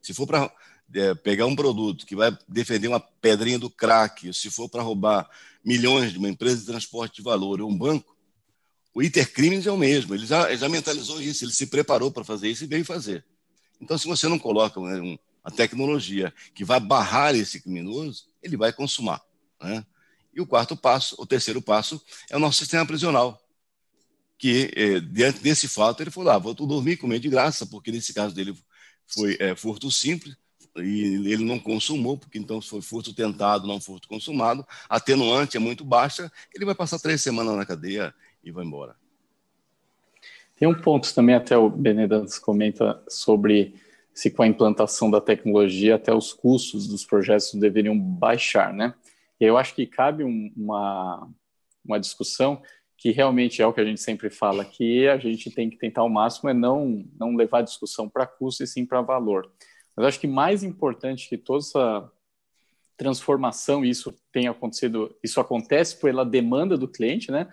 [0.00, 0.50] se for para
[0.94, 5.28] é, pegar um produto que vai defender uma pedrinha do crack, se for para roubar
[5.64, 8.16] milhões de uma empresa de transporte de valor ou um banco,
[8.94, 10.14] o intercrimes é o mesmo.
[10.14, 13.24] Ele já, ele já mentalizou isso, ele se preparou para fazer isso e veio fazer.
[13.80, 18.72] Então, se você não coloca né, uma tecnologia que vai barrar esse criminoso, ele vai
[18.72, 19.20] consumar.
[19.60, 19.84] Né?
[20.34, 23.42] E o quarto passo, o terceiro passo, é o nosso sistema prisional,
[24.38, 28.12] que, eh, diante desse fato, ele falou: ah, vou dormir comer de graça, porque nesse
[28.12, 28.56] caso dele
[29.06, 30.36] foi é, furto simples,
[30.78, 35.60] e ele não consumou, porque então foi furto tentado, não furto consumado, a atenuante é
[35.60, 38.96] muito baixa, ele vai passar três semanas na cadeia e vai embora.
[40.56, 43.74] Tem um ponto também, até o Benedantes comenta sobre
[44.14, 48.94] se com a implantação da tecnologia até os custos dos projetos deveriam baixar, né?
[49.38, 51.28] E eu acho que cabe um, uma,
[51.84, 52.62] uma discussão
[52.96, 56.00] que realmente é o que a gente sempre fala, que a gente tem que tentar
[56.00, 59.52] ao máximo é não, não levar a discussão para custo e sim para valor.
[59.96, 62.12] Mas acho que mais importante que toda essa
[62.96, 67.48] transformação, isso tem acontecido, isso acontece pela demanda do cliente, né?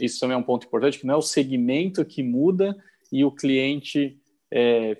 [0.00, 2.76] Isso também é um ponto importante, que não é o segmento que muda
[3.12, 4.20] e o cliente
[4.50, 4.96] é,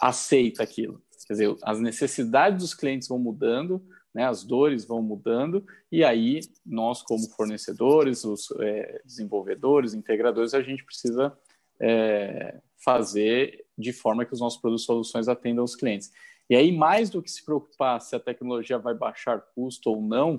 [0.00, 1.02] aceita aquilo.
[1.26, 3.82] Quer dizer, as necessidades dos clientes vão mudando,
[4.14, 10.62] né, as dores vão mudando, e aí nós, como fornecedores, os é, desenvolvedores, integradores, a
[10.62, 11.36] gente precisa
[11.80, 16.12] é, fazer de forma que os nossos produtos e soluções atendam os clientes.
[16.48, 20.38] E aí, mais do que se preocupar se a tecnologia vai baixar custo ou não,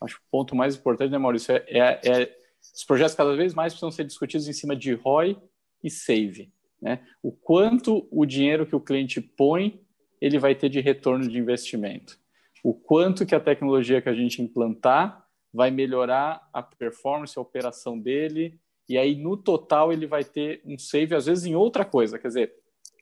[0.00, 2.36] acho que o ponto mais importante, né, Maurício, é, é, é
[2.74, 5.36] os projetos cada vez mais precisam ser discutidos em cima de ROI
[5.82, 6.52] e SAVE.
[6.80, 7.00] Né?
[7.22, 9.80] O quanto o dinheiro que o cliente põe,
[10.20, 12.20] ele vai ter de retorno de investimento
[12.62, 17.98] o quanto que a tecnologia que a gente implantar vai melhorar a performance, a operação
[17.98, 22.18] dele, e aí no total ele vai ter um save, às vezes, em outra coisa.
[22.18, 22.54] Quer dizer,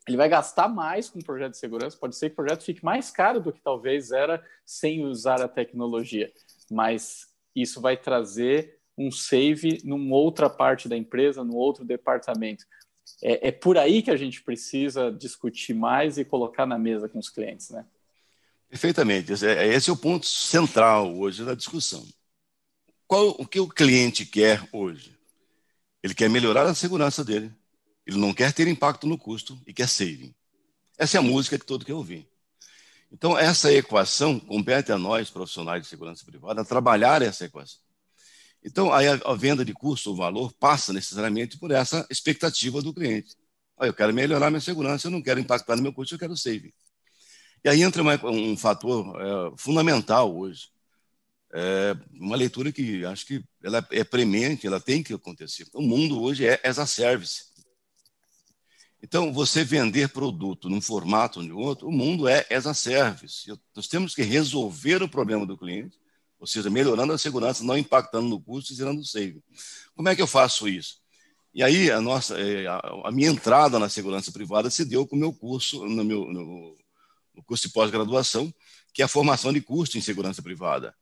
[0.09, 2.83] ele vai gastar mais com o projeto de segurança, pode ser que o projeto fique
[2.83, 6.33] mais caro do que talvez era sem usar a tecnologia,
[6.71, 12.65] mas isso vai trazer um save numa outra parte da empresa, num outro departamento.
[13.23, 17.19] É, é por aí que a gente precisa discutir mais e colocar na mesa com
[17.19, 17.85] os clientes, né?
[18.69, 19.33] Perfeitamente.
[19.45, 22.07] É, esse é o ponto central hoje da discussão.
[23.07, 25.15] Qual, o que o cliente quer hoje?
[26.03, 27.53] Ele quer melhorar a segurança dele,
[28.09, 30.35] ele não quer ter impacto no custo e quer saving.
[30.97, 32.27] Essa é a música que todo quer ouvir.
[33.13, 37.79] Então, essa equação compete a nós, profissionais de segurança privada, trabalhar essa equação.
[38.65, 43.37] Então, aí a, venda de custo ou valor passa necessariamente por essa expectativa do cliente.
[43.79, 46.37] Ah, eu quero melhorar minha segurança, eu não quero impactar no meu custo, eu quero
[46.37, 46.73] saving.
[47.63, 50.71] E aí entra uma, um fator é, fundamental hoje.
[51.53, 55.67] É uma leitura que acho que ela é premente, ela tem que acontecer.
[55.75, 57.49] O mundo hoje é as a service.
[59.03, 63.51] Então, você vender produto num formato ou em outro, o mundo é as a service.
[63.75, 65.97] Nós temos que resolver o problema do cliente,
[66.39, 69.43] ou seja, melhorando a segurança, não impactando no custo e gerando save.
[69.95, 71.01] Como é que eu faço isso?
[71.55, 75.19] E aí, a, nossa, é, a minha entrada na segurança privada se deu com o
[75.19, 76.77] meu curso, no meu, no,
[77.35, 78.53] o curso de pós-graduação,
[78.93, 80.95] que é a formação de custo em segurança privada.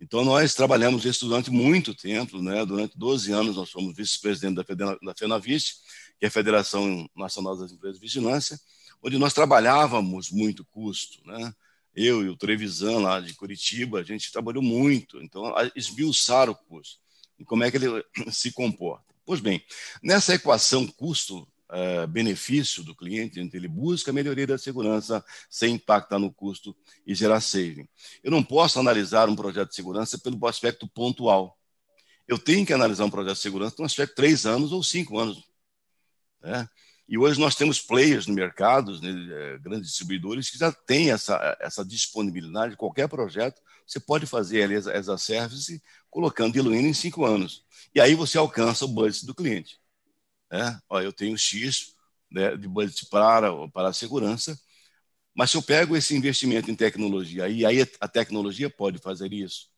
[0.00, 2.66] Então, nós trabalhamos isso durante muito tempo, né?
[2.66, 5.14] durante 12 anos, nós fomos vice-presidente da, da
[6.22, 8.60] que é a Federação Nacional das Empresas de Vigilância,
[9.02, 11.20] onde nós trabalhávamos muito custo.
[11.26, 11.52] Né?
[11.92, 17.00] Eu e o Trevisan, lá de Curitiba, a gente trabalhou muito, então, esmiuçar o custo
[17.40, 19.12] e como é que ele se comporta.
[19.26, 19.64] Pois bem,
[20.00, 26.20] nessa equação custo uh, benefício do cliente, ele busca a melhoria da segurança sem impactar
[26.20, 26.72] no custo
[27.04, 27.88] e gerar saving.
[28.22, 31.58] Eu não posso analisar um projeto de segurança pelo aspecto pontual.
[32.28, 35.18] Eu tenho que analisar um projeto de segurança no aspecto de três anos ou cinco
[35.18, 35.50] anos.
[36.42, 36.68] Né?
[37.08, 41.56] E hoje nós temos players no mercado, né, eh, grandes distribuidores, que já têm essa,
[41.60, 42.76] essa disponibilidade.
[42.76, 47.64] Qualquer projeto, você pode fazer ali as a service colocando, diluindo em cinco anos.
[47.94, 49.78] E aí você alcança o budget do cliente.
[50.50, 51.94] É, ó, eu tenho X
[52.30, 54.58] né, de budget para, para a segurança,
[55.34, 59.68] mas se eu pego esse investimento em tecnologia, e aí a tecnologia pode fazer isso.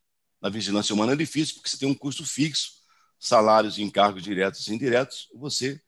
[0.40, 2.72] Na vigilância humana é difícil, porque você tem um custo fixo,
[3.18, 5.80] salários e encargos diretos e indiretos, você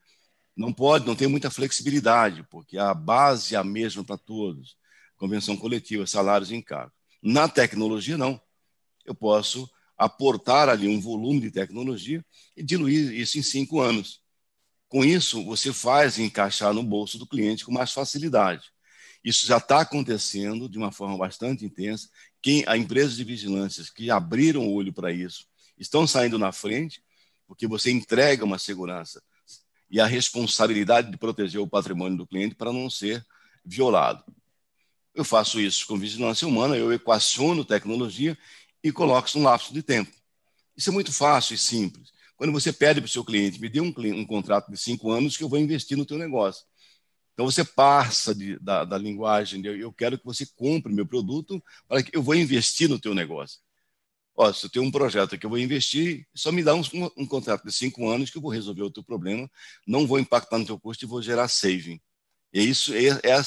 [0.56, 4.76] não pode, não tem muita flexibilidade, porque a base é a mesma para todos.
[5.16, 6.94] Convenção coletiva, salários e encargos.
[7.22, 8.40] Na tecnologia, não.
[9.04, 12.24] Eu posso aportar ali um volume de tecnologia
[12.56, 14.22] e diluir isso em cinco anos.
[14.88, 18.70] Com isso, você faz encaixar no bolso do cliente com mais facilidade.
[19.22, 22.08] Isso já está acontecendo de uma forma bastante intensa.
[22.40, 27.02] Quem, a empresas de vigilância que abriram o olho para isso estão saindo na frente,
[27.46, 29.22] porque você entrega uma segurança
[29.96, 33.24] e a responsabilidade de proteger o patrimônio do cliente para não ser
[33.64, 34.22] violado.
[35.14, 38.37] Eu faço isso com vigilância humana, eu equaciono tecnologia
[38.85, 40.12] e coloco isso num lapso de tempo.
[40.76, 42.11] Isso é muito fácil e simples.
[42.37, 45.35] Quando você pede para o seu cliente, me dê um, um, contrato de cinco anos
[45.35, 46.66] que eu vou investir no teu negócio.
[47.32, 51.59] Então você passa de, da, da, linguagem de eu quero que você compre meu produto
[51.88, 53.61] para que eu vou investir no teu negócio.
[54.37, 56.83] Ó, se eu tenho um projeto que eu vou investir, só me dá um,
[57.16, 59.51] um, contrato de cinco anos que eu vou resolver o teu problema,
[59.87, 61.99] não vou impactar no teu custo e vou gerar saving.
[62.53, 62.92] E isso,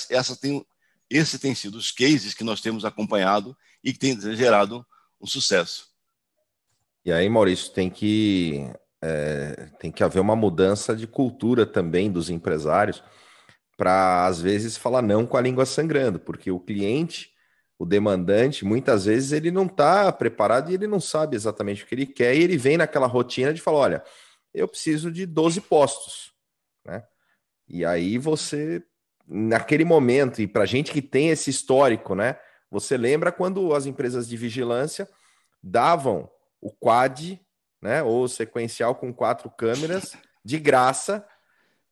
[0.09, 0.65] essa tem,
[1.07, 4.83] esse tem sido os cases que nós temos acompanhado e que tem gerado
[5.21, 5.89] um sucesso.
[7.05, 8.67] E aí, Maurício, tem que,
[8.99, 13.03] é, tem que haver uma mudança de cultura também dos empresários
[13.77, 17.31] para, às vezes, falar não com a língua sangrando, porque o cliente
[17.79, 21.95] o demandante, muitas vezes ele não está preparado e ele não sabe exatamente o que
[21.95, 24.03] ele quer, e ele vem naquela rotina de falar: olha,
[24.53, 26.33] eu preciso de 12 postos.
[26.85, 27.01] Né?
[27.69, 28.83] E aí você,
[29.25, 32.37] naquele momento, e para gente que tem esse histórico, né?
[32.69, 35.09] Você lembra quando as empresas de vigilância
[35.63, 37.39] davam o quad,
[37.81, 38.03] né?
[38.03, 41.25] Ou sequencial com quatro câmeras de graça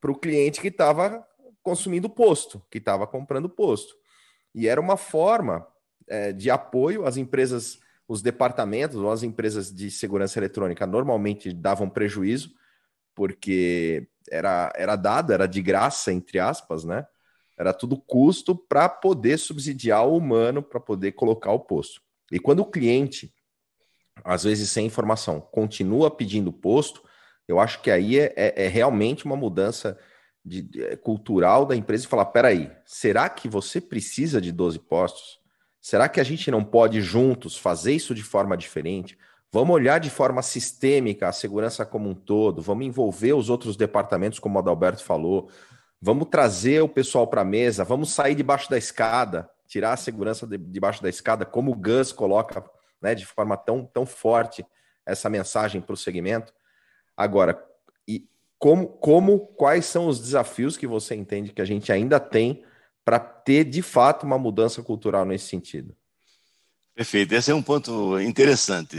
[0.02, 1.26] para o cliente que estava
[1.64, 3.96] consumindo posto, que estava comprando posto.
[4.54, 5.66] E era uma forma
[6.08, 11.90] é, de apoio às empresas, os departamentos ou as empresas de segurança eletrônica normalmente davam
[11.90, 12.52] prejuízo,
[13.16, 17.06] porque era, era dado, era de graça, entre aspas, né?
[17.58, 22.02] Era tudo custo para poder subsidiar o humano, para poder colocar o posto.
[22.32, 23.34] E quando o cliente,
[24.24, 27.02] às vezes sem informação, continua pedindo posto,
[27.48, 29.98] eu acho que aí é, é, é realmente uma mudança
[30.44, 34.80] de, de, é, cultural da empresa e falar: peraí, será que você precisa de 12
[34.80, 35.40] postos?
[35.82, 39.18] Será que a gente não pode juntos fazer isso de forma diferente?
[39.52, 44.40] Vamos olhar de forma sistêmica a segurança como um todo, vamos envolver os outros departamentos,
[44.40, 45.50] como o Adalberto falou,
[46.02, 50.46] vamos trazer o pessoal para a mesa, vamos sair debaixo da escada, tirar a segurança
[50.46, 52.64] de, debaixo da escada, como o Gus coloca
[53.02, 54.66] né, de forma tão, tão forte
[55.06, 56.54] essa mensagem para o segmento.
[57.16, 57.64] Agora,
[58.08, 58.28] e
[58.60, 62.64] como, como, quais são os desafios que você entende que a gente ainda tem
[63.08, 65.96] para ter de fato uma mudança cultural nesse sentido.
[66.94, 67.34] Perfeito.
[67.34, 68.98] Esse é um ponto interessante,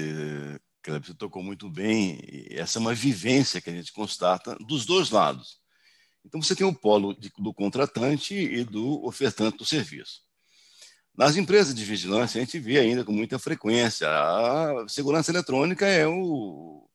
[0.82, 2.18] que você tocou muito bem.
[2.48, 5.60] Essa é uma vivência que a gente constata dos dois lados.
[6.24, 10.22] Então, você tem o polo de, do contratante e do ofertante do serviço.
[11.14, 14.08] Nas empresas de vigilância, a gente vê ainda com muita frequência.
[14.08, 16.88] A segurança eletrônica é o,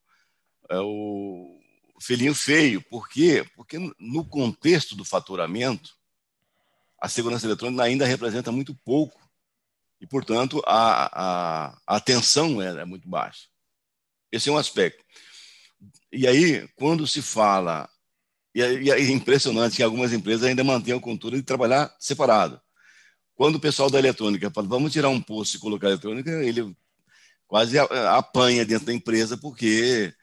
[0.67, 1.59] é o
[2.01, 2.81] filhinho feio.
[2.81, 3.45] Por quê?
[3.55, 5.91] Porque no contexto do faturamento,
[7.03, 9.19] a segurança eletrônica ainda representa muito pouco
[9.99, 13.49] e, portanto, a, a, a atenção é, é muito baixa.
[14.31, 15.03] Esse é um aspecto.
[16.13, 17.89] E aí, quando se fala,
[18.55, 22.61] e é, impressionante que algumas empresas ainda mantêm a cultura de trabalhar separado.
[23.35, 26.73] Quando o pessoal da eletrônica fala, vamos tirar um posto e colocar eletrônica, ele
[27.45, 30.13] quase apanha dentro da empresa, porque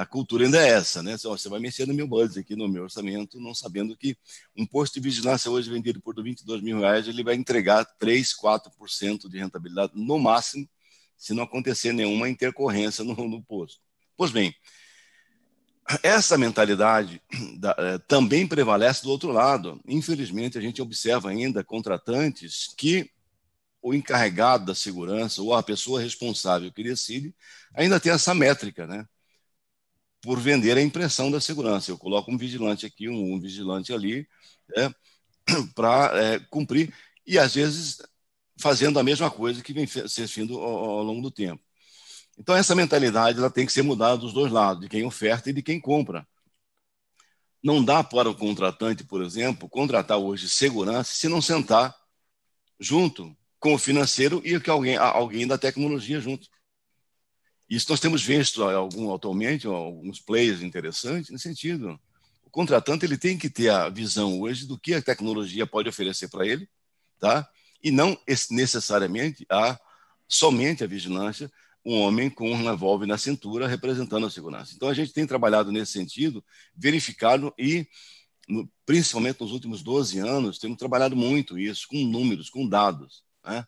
[0.00, 1.14] a cultura ainda é essa, né?
[1.18, 4.16] Você vai mexer no meu budget aqui, no meu orçamento, não sabendo que
[4.56, 9.28] um posto de vigilância hoje vendido por 22 mil reais, ele vai entregar 3, 4%
[9.28, 10.66] de rentabilidade no máximo,
[11.18, 13.78] se não acontecer nenhuma intercorrência no, no posto.
[14.16, 14.54] Pois bem,
[16.02, 17.20] essa mentalidade
[17.58, 19.82] da, é, também prevalece do outro lado.
[19.86, 23.10] Infelizmente, a gente observa ainda contratantes que
[23.82, 27.34] o encarregado da segurança ou a pessoa responsável que decide
[27.74, 29.06] ainda tem essa métrica, né?
[30.20, 31.90] Por vender a impressão da segurança.
[31.90, 34.28] Eu coloco um vigilante aqui, um, um vigilante ali,
[34.76, 34.90] é,
[35.74, 36.92] para é, cumprir,
[37.26, 37.98] e às vezes
[38.58, 41.62] fazendo a mesma coisa que vem se fazendo ao, ao, longo do tempo.
[42.38, 45.52] Então, essa mentalidade ela tem que ser mudada dos dois lados, de quem oferta e
[45.52, 46.26] de quem compra.
[47.62, 51.94] Não dá para o contratante, por exemplo, contratar hoje segurança se não sentar
[52.78, 56.48] junto com o financeiro e alguém, alguém da tecnologia junto.
[57.70, 61.98] Isso nós temos visto algum, atualmente alguns players interessantes nesse sentido.
[62.44, 66.28] O contratante ele tem que ter a visão hoje do que a tecnologia pode oferecer
[66.28, 66.68] para ele,
[67.20, 67.48] tá?
[67.80, 68.18] E não
[68.50, 69.78] necessariamente a
[70.28, 71.50] somente a vigilância,
[71.84, 74.74] um homem com um revólver na cintura representando a segurança.
[74.74, 77.86] Então a gente tem trabalhado nesse sentido, verificado e
[78.48, 83.22] no, principalmente nos últimos 12 anos, temos trabalhado muito isso, com números, com dados.
[83.44, 83.64] Né?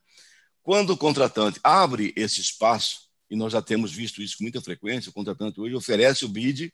[0.61, 5.09] Quando o contratante abre esse espaço, e nós já temos visto isso com muita frequência,
[5.09, 6.71] o contratante hoje oferece o BID,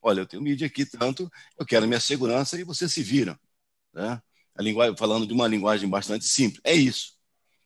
[0.00, 3.36] olha, eu tenho BID aqui tanto, eu quero minha segurança, e você se vira.
[3.92, 4.22] Né?
[4.54, 6.60] A linguagem, falando de uma linguagem bastante simples.
[6.62, 7.14] É isso.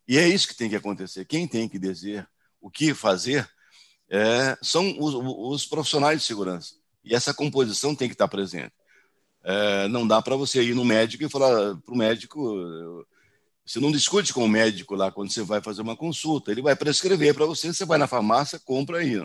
[0.08, 1.26] E é isso que tem que acontecer.
[1.26, 2.26] Quem tem que dizer
[2.62, 3.46] o que fazer
[4.08, 6.76] é, são os, os, profissionais de segurança.
[7.04, 8.72] E essa composição tem que estar presente.
[9.44, 13.06] É, não dá para você ir no médico e falar para o médico.
[13.70, 16.50] Você não discute com o médico lá quando você vai fazer uma consulta.
[16.50, 19.24] Ele vai prescrever para você, você vai na farmácia, compra aí.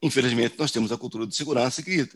[0.00, 2.08] Infelizmente, nós temos a cultura de segurança que,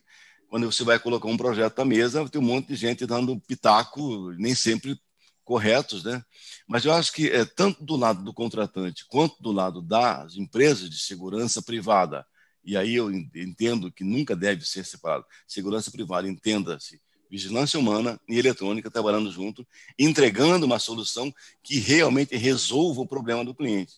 [0.46, 4.30] quando você vai colocar um projeto na mesa, tem um monte de gente dando pitaco,
[4.38, 4.96] nem sempre
[5.42, 6.24] corretos, né?
[6.68, 10.88] Mas eu acho que é, tanto do lado do contratante quanto do lado das empresas
[10.88, 12.24] de segurança privada,
[12.62, 15.26] e aí eu entendo que nunca deve ser separado.
[15.48, 17.01] Segurança privada, entenda-se,
[17.32, 19.66] vigilância humana e eletrônica trabalhando junto,
[19.98, 23.94] entregando uma solução que realmente resolva o problema do cliente.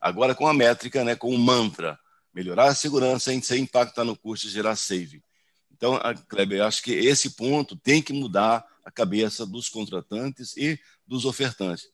[0.00, 1.96] Agora com a métrica, né, com o mantra,
[2.34, 5.22] melhorar a segurança sem impactar no custo e gerar save.
[5.70, 5.96] Então,
[6.28, 11.88] Kleber, acho que esse ponto tem que mudar a cabeça dos contratantes e dos ofertantes.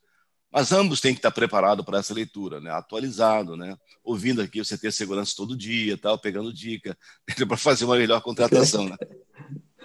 [0.51, 2.71] Mas ambos têm que estar preparados para essa leitura, né?
[2.71, 3.77] atualizado, né?
[4.03, 6.97] ouvindo aqui você ter segurança todo dia, tal, pegando dica,
[7.47, 8.89] para fazer uma melhor contratação.
[8.89, 8.97] Né?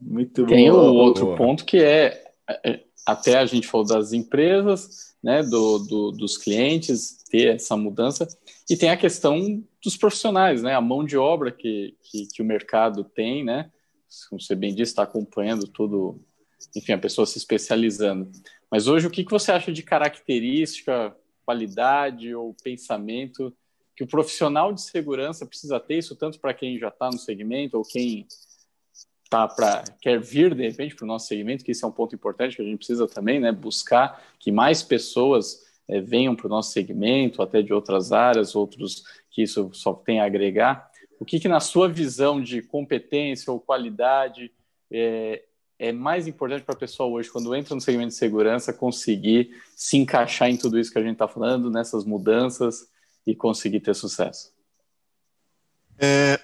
[0.00, 1.36] Muito Tem o outro boa.
[1.36, 2.32] ponto que é,
[2.64, 8.26] é, até a gente falou das empresas, né, do, do, dos clientes, ter essa mudança,
[8.68, 12.44] e tem a questão dos profissionais, né, a mão de obra que, que, que o
[12.44, 13.70] mercado tem, né,
[14.28, 16.20] como você bem disse, está acompanhando tudo,
[16.74, 18.30] enfim, a pessoa se especializando.
[18.70, 23.54] Mas hoje, o que, que você acha de característica, qualidade ou pensamento
[23.96, 27.76] que o profissional de segurança precisa ter, isso tanto para quem já está no segmento
[27.76, 28.26] ou quem
[29.30, 32.14] tá para quer vir de repente para o nosso segmento, que isso é um ponto
[32.14, 36.50] importante que a gente precisa também, né, buscar que mais pessoas é, venham para o
[36.50, 40.90] nosso segmento, até de outras áreas, outros que isso só tem a agregar.
[41.20, 44.50] O que, que na sua visão de competência ou qualidade
[44.90, 45.44] é,
[45.78, 49.96] é mais importante para a pessoa hoje, quando entra no segmento de segurança, conseguir se
[49.96, 52.88] encaixar em tudo isso que a gente está falando, nessas mudanças
[53.24, 54.52] e conseguir ter sucesso?
[55.98, 56.40] É,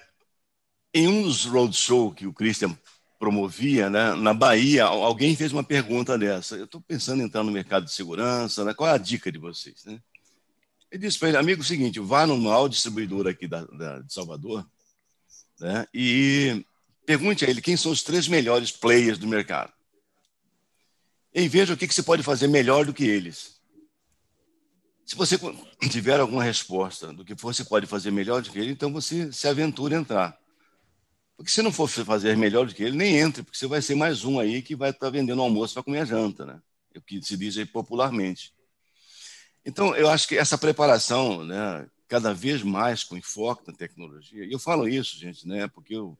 [0.93, 2.77] em um dos roadshow que o Christian
[3.19, 6.55] promovia, né, na Bahia, alguém fez uma pergunta dessa.
[6.55, 9.39] Eu estou pensando em entrar no mercado de segurança, né, qual é a dica de
[9.39, 9.85] vocês?
[9.85, 9.99] Né?
[10.97, 14.13] Disse para ele, amigo, é o seguinte, vá no maior distribuidor aqui da, da, de
[14.13, 14.65] Salvador
[15.59, 16.63] né, e
[17.05, 19.73] pergunte a ele quem são os três melhores players do mercado.
[21.33, 23.57] E veja o que, que você pode fazer melhor do que eles.
[25.05, 25.39] Se você
[25.89, 29.47] tiver alguma resposta do que você pode fazer melhor do que ele, então você se
[29.47, 30.46] aventura a entrar.
[31.37, 33.93] Porque se não for fazer melhor do que ele, nem entre, porque você vai ser
[33.93, 36.59] mais um aí que vai estar vendendo almoço para comer a janta, né?
[36.95, 38.51] É o que se diz aí popularmente.
[39.63, 44.51] Então, eu acho que essa preparação, né, cada vez mais com enfoque na tecnologia, e
[44.51, 46.17] eu falo isso, gente, né, porque eu,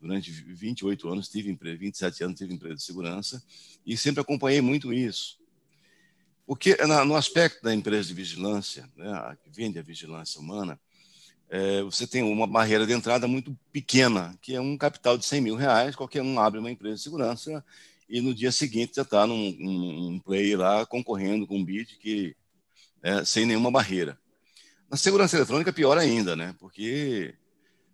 [0.00, 3.42] durante 28 anos, tive empresa, 27 anos, tive empresa de segurança,
[3.84, 5.40] e sempre acompanhei muito isso.
[6.46, 10.78] Porque no aspecto da empresa de vigilância, né, que vende a vigilância humana,
[11.54, 15.40] é, você tem uma barreira de entrada muito pequena, que é um capital de 100
[15.42, 17.62] mil reais, qualquer um abre uma empresa de segurança
[18.08, 22.34] e no dia seguinte já está num, num, play lá concorrendo com um bid que
[23.02, 24.18] né, sem nenhuma barreira.
[24.90, 26.54] Na segurança eletrônica, é pior ainda, né?
[26.58, 27.34] Porque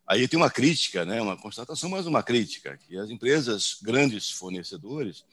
[0.06, 1.20] aí tem uma crítica, né?
[1.20, 5.24] Uma constatação, mas uma crítica, que as empresas grandes fornecedores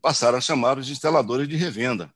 [0.00, 2.12] passaram a chamar os instaladores de revenda.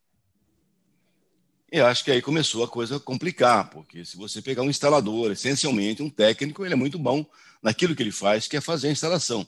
[1.70, 5.31] E acho que aí começou a coisa a complicar, porque se você pegar um instalador,
[5.31, 7.26] essencialmente um técnico, ele é muito bom
[7.62, 9.46] naquilo que ele faz, que é fazer a instalação.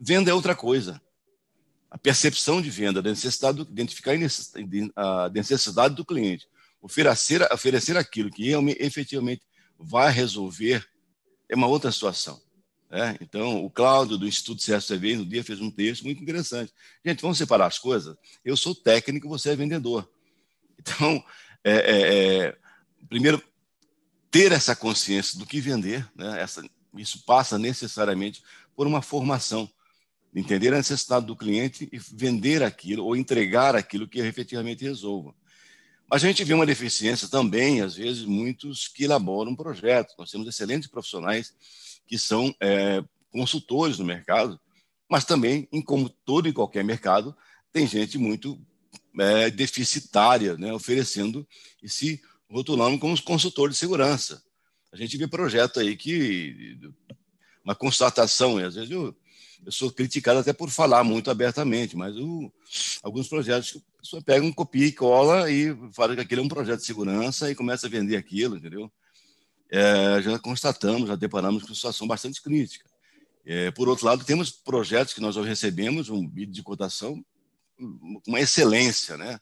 [0.00, 1.00] Venda é outra coisa.
[1.90, 4.12] A percepção de venda, a necessidade, identificar
[4.96, 6.46] a necessidade do cliente,
[6.80, 9.42] oferecer, oferecer aquilo que efetivamente
[9.78, 10.86] vai resolver
[11.48, 12.40] é uma outra situação.
[12.90, 13.18] Né?
[13.20, 16.72] Então, o Cláudio, do Instituto CSTV, no dia fez um texto muito interessante.
[17.04, 18.16] Gente, vamos separar as coisas?
[18.42, 20.10] Eu sou técnico, você é vendedor.
[20.78, 21.22] Então,
[21.68, 22.56] é, é, é,
[23.08, 23.42] primeiro,
[24.30, 26.40] ter essa consciência do que vender, né?
[26.40, 26.62] essa,
[26.96, 28.42] isso passa necessariamente
[28.74, 29.70] por uma formação
[30.34, 35.34] entender a necessidade do cliente e vender aquilo ou entregar aquilo que efetivamente resolva.
[36.10, 40.14] Mas a gente vê uma deficiência também, às vezes, muitos que elaboram projetos.
[40.18, 41.54] Nós temos excelentes profissionais
[42.06, 44.58] que são é, consultores no mercado,
[45.08, 47.36] mas também, em como todo e qualquer mercado,
[47.72, 48.58] tem gente muito
[49.18, 51.46] é, deficitária, né, oferecendo
[51.82, 52.20] e se
[52.50, 54.42] rotulando como consultor de segurança.
[54.92, 56.78] A gente vê projeto aí que
[57.62, 59.14] uma constatação, às vezes eu,
[59.64, 62.50] eu sou criticado até por falar muito abertamente, mas o,
[63.02, 66.44] alguns projetos que a pessoa pega um copia e cola e fala que aquele é
[66.44, 68.90] um projeto de segurança e começa a vender aquilo, entendeu?
[69.70, 72.88] É, já constatamos, já deparamos com situação bastante crítica.
[73.44, 77.22] É, por outro lado, temos projetos que nós recebemos um bid de cotação
[78.26, 79.38] uma excelência, né?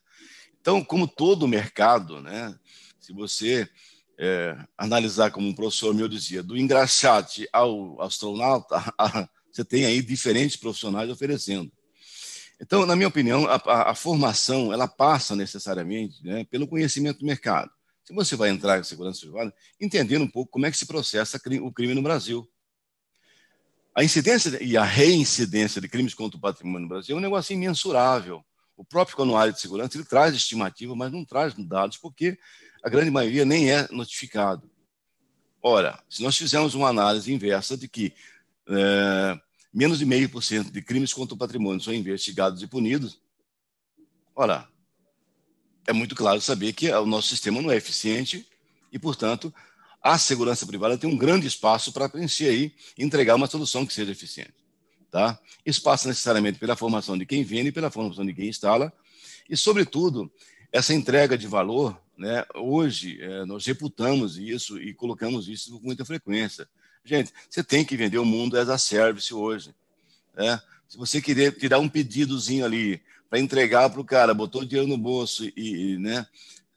[0.61, 2.55] Então, como todo mercado, né?
[3.01, 3.69] Se você
[4.19, 8.83] é, analisar como um professor meu dizia, do engraxate ao astronauta,
[9.53, 11.71] você tem aí diferentes profissionais oferecendo.
[12.61, 17.71] Então, na minha opinião, a, a formação ela passa necessariamente né, pelo conhecimento do mercado.
[18.03, 21.41] Se você vai entrar em segurança privada, entendendo um pouco como é que se processa
[21.61, 22.49] o crime no Brasil.
[23.97, 27.55] A incidência e a reincidência de crimes contra o patrimônio no Brasil é um negócio
[27.55, 28.45] imensurável.
[28.77, 32.39] O próprio Anuário de Segurança ele traz estimativa, mas não traz dados, porque
[32.85, 34.71] a grande maioria nem é notificado.
[35.63, 38.13] Ora, se nós fizermos uma análise inversa de que
[38.69, 39.41] é,
[39.73, 43.19] menos de meio por cento de crimes contra o patrimônio são investigados e punidos,
[44.35, 44.69] ora,
[45.87, 48.47] é muito claro saber que o nosso sistema não é eficiente
[48.93, 49.55] e, portanto,
[50.07, 53.93] a segurança privada tem um grande espaço para preencher aí e entregar uma solução que
[53.93, 54.55] seja eficiente.
[55.11, 55.37] Tá?
[55.65, 58.93] Isso passa necessariamente pela formação de quem vende, pela formação de quem instala
[59.51, 60.31] e, sobretudo,
[60.71, 62.01] essa entrega de valor.
[62.17, 62.45] Né?
[62.55, 66.69] Hoje, é, nós reputamos isso e colocamos isso com muita frequência.
[67.05, 69.75] Gente, você tem que vender o mundo as a service hoje.
[70.37, 70.61] Né?
[70.89, 74.87] Se você querer tirar um pedidozinho ali para entregar para o cara, botou o dinheiro
[74.87, 76.25] no bolso e, e, né,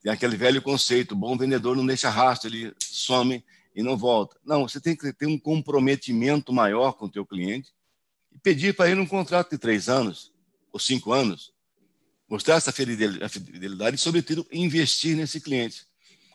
[0.01, 3.43] tem aquele velho conceito, bom vendedor não deixa rastro, ele some
[3.75, 4.37] e não volta.
[4.45, 7.73] Não, você tem que ter um comprometimento maior com o teu cliente
[8.33, 10.33] e pedir para ele um contrato de três anos
[10.71, 11.51] ou cinco anos,
[12.29, 15.85] mostrar essa fidelidade e, sobretudo, investir nesse cliente.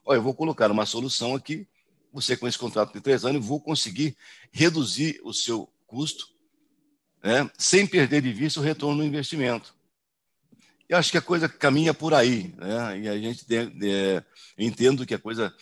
[0.05, 1.67] Olha, eu vou colocar uma solução aqui,
[2.13, 4.17] você com esse contrato de três anos, vou conseguir
[4.53, 6.29] reduzir o seu custo,
[7.23, 9.75] né, sem perder de vista o retorno do investimento.
[10.95, 13.01] Eu acho que a coisa caminha por aí, né?
[13.01, 14.23] E a gente tem, é,
[14.57, 15.53] entendo que a coisa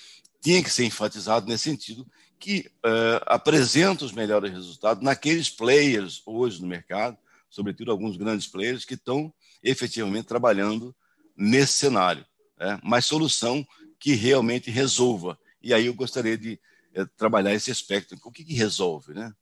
[0.43, 2.07] tinha que ser enfatizada nesse sentido,
[2.39, 7.17] que é, apresenta os melhores resultados naqueles players hoje no mercado,
[7.49, 10.95] sobretudo alguns grandes players que estão efetivamente trabalhando
[11.35, 12.27] nesse cenário,
[12.61, 12.79] né?
[12.85, 13.67] mas solução
[13.99, 15.39] que realmente resolva.
[15.63, 16.61] E aí eu gostaria de
[16.93, 18.19] é, trabalhar esse aspecto.
[18.23, 19.33] O que, que resolve, né?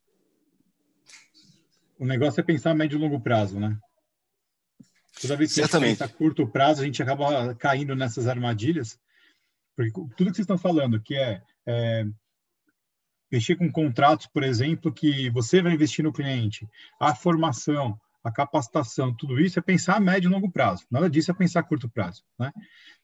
[1.99, 3.77] O negócio é pensar médio e longo prazo, né?
[5.21, 5.85] Toda vez que Certamente.
[5.85, 8.99] a gente pensa a curto prazo, a gente acaba caindo nessas armadilhas.
[9.77, 12.07] Porque tudo que vocês estão falando, que é, é
[13.31, 16.69] mexer com contratos, por exemplo, que você vai investir no cliente,
[17.01, 20.85] a formação, a capacitação, tudo isso é pensar a médio e longo prazo.
[20.91, 22.23] Nada disso é pensar a curto prazo.
[22.39, 22.53] Né?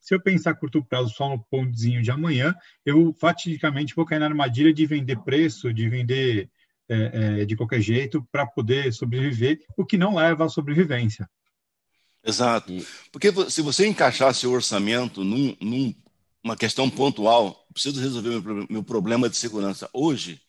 [0.00, 2.54] Se eu pensar a curto prazo só no pontozinho de amanhã,
[2.84, 6.50] eu fatidicamente vou cair na armadilha de vender preço, de vender
[6.88, 11.28] é, é, de qualquer jeito para poder sobreviver, o que não leva à sobrevivência.
[12.26, 12.72] Exato.
[13.12, 15.94] Porque se você encaixar seu orçamento numa num,
[16.44, 20.42] num questão pontual, preciso resolver meu, meu problema de segurança hoje,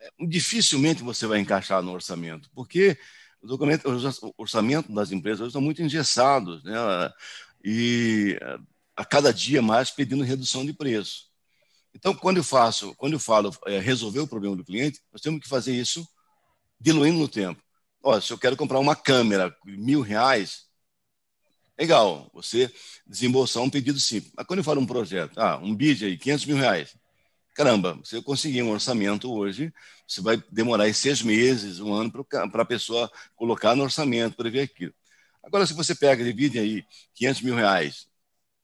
[0.00, 2.98] é, dificilmente você vai encaixar no orçamento, porque
[3.40, 6.74] o, documento, o orçamento das empresas estão muito engessados, né?
[7.64, 8.36] E
[8.96, 11.30] a cada dia mais pedindo redução de preço.
[11.94, 15.40] Então, quando eu faço, quando eu falo é, resolver o problema do cliente, nós temos
[15.40, 16.04] que fazer isso
[16.80, 17.62] diluindo no tempo.
[18.02, 20.71] Olha, se eu quero comprar uma câmera mil reais,
[21.78, 22.72] Legal, você
[23.06, 24.32] desembolsar um pedido simples.
[24.36, 26.94] Mas quando eu falo um projeto, ah, um bid aí, 500 mil reais.
[27.54, 29.72] Caramba, você conseguir um orçamento hoje,
[30.06, 34.50] você vai demorar aí seis meses, um ano para a pessoa colocar no orçamento, para
[34.50, 34.94] ver aquilo.
[35.42, 38.06] Agora, se você pega divide aí 500 mil reais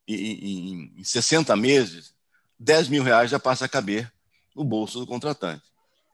[0.07, 2.15] em, em, em 60 meses,
[2.59, 4.11] 10 mil reais já passa a caber
[4.55, 5.63] no bolso do contratante.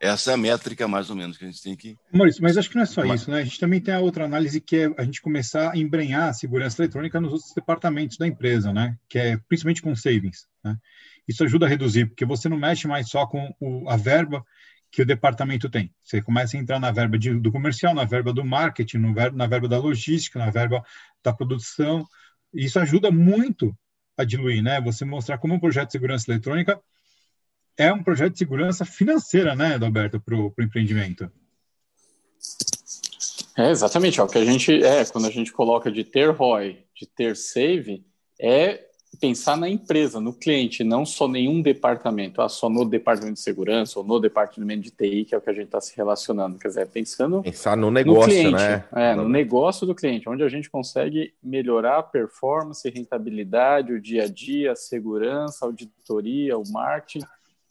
[0.04, 1.96] Essa é a métrica, mais ou menos, que a gente tem que.
[2.12, 3.40] Maurício, mas acho que não é só isso, né?
[3.40, 6.32] A gente também tem a outra análise que é a gente começar a embrenhar a
[6.34, 8.98] segurança eletrônica nos outros departamentos da empresa, né?
[9.08, 10.76] Que é principalmente com savings, né?
[11.26, 14.44] Isso ajuda a reduzir, porque você não mexe mais só com o, a verba
[14.92, 15.90] que o departamento tem.
[16.02, 19.46] Você começa a entrar na verba de, do comercial, na verba do marketing, verba, na
[19.46, 20.84] verba da logística, na verba
[21.24, 22.04] da produção.
[22.52, 23.74] Isso ajuda muito
[24.18, 24.82] a diluir, né?
[24.82, 26.78] Você mostrar como um projeto de segurança eletrônica
[27.76, 31.30] é um projeto de segurança financeira, né, Adalberto, para o empreendimento.
[33.56, 34.20] É, exatamente.
[34.20, 37.36] Ó, o que a gente é, quando a gente coloca de ter ROI, de ter
[37.36, 38.04] save,
[38.40, 38.84] é
[39.20, 43.98] pensar na empresa, no cliente, não só nenhum departamento, ah, só no departamento de segurança
[43.98, 46.58] ou no departamento de TI, que é o que a gente está se relacionando.
[46.58, 48.84] Quer dizer, pensando pensar no negócio, no cliente, né?
[48.92, 54.24] É, no negócio do cliente, onde a gente consegue melhorar a performance, rentabilidade, o dia
[54.24, 57.24] a dia, a segurança, a auditoria, o marketing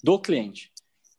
[0.03, 0.71] do cliente.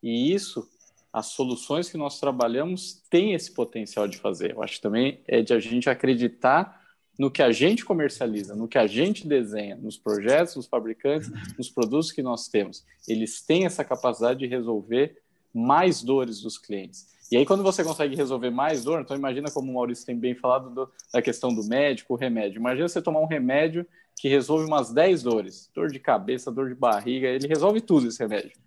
[0.02, 0.68] E isso
[1.14, 4.50] as soluções que nós trabalhamos têm esse potencial de fazer.
[4.50, 6.82] Eu acho que também é de a gente acreditar
[7.16, 11.70] no que a gente comercializa, no que a gente desenha, nos projetos, nos fabricantes, nos
[11.70, 12.84] produtos que nós temos.
[13.06, 15.22] Eles têm essa capacidade de resolver
[15.54, 17.06] mais dores dos clientes.
[17.30, 20.34] E aí, quando você consegue resolver mais dor, então imagina como o Maurício tem bem
[20.34, 22.58] falado do, da questão do médico, o remédio.
[22.58, 25.70] Imagina você tomar um remédio que resolve umas 10 dores.
[25.72, 28.63] Dor de cabeça, dor de barriga, ele resolve tudo esse remédio.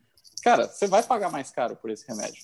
[0.50, 2.43] Cara, você vai pagar mais caro por esse remédio.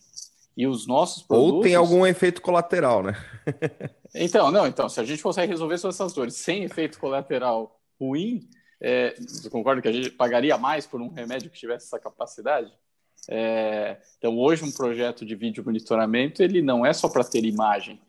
[0.55, 1.55] E os nossos produtos...
[1.55, 3.13] Ou tem algum efeito colateral, né?
[4.13, 8.47] então, não, então, se a gente consegue resolver essas dores sem efeito colateral ruim,
[8.79, 12.71] é, você concorda que a gente pagaria mais por um remédio que tivesse essa capacidade?
[13.29, 17.99] É, então, hoje, um projeto de vídeo monitoramento, ele não é só para ter imagem.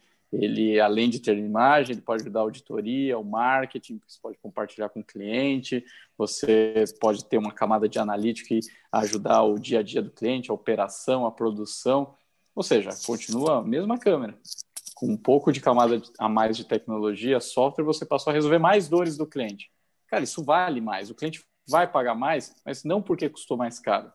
[0.41, 4.89] Ele, além de ter imagem, ele pode ajudar a auditoria, o marketing, você pode compartilhar
[4.89, 5.85] com o cliente,
[6.17, 8.61] você pode ter uma camada de analítica e
[8.93, 12.15] ajudar o dia a dia do cliente, a operação, a produção.
[12.55, 14.39] Ou seja, continua a mesma câmera.
[14.95, 18.89] Com um pouco de camada a mais de tecnologia, software, você passou a resolver mais
[18.89, 19.71] dores do cliente.
[20.07, 21.11] Cara, isso vale mais.
[21.11, 24.13] O cliente vai pagar mais, mas não porque custou mais caro,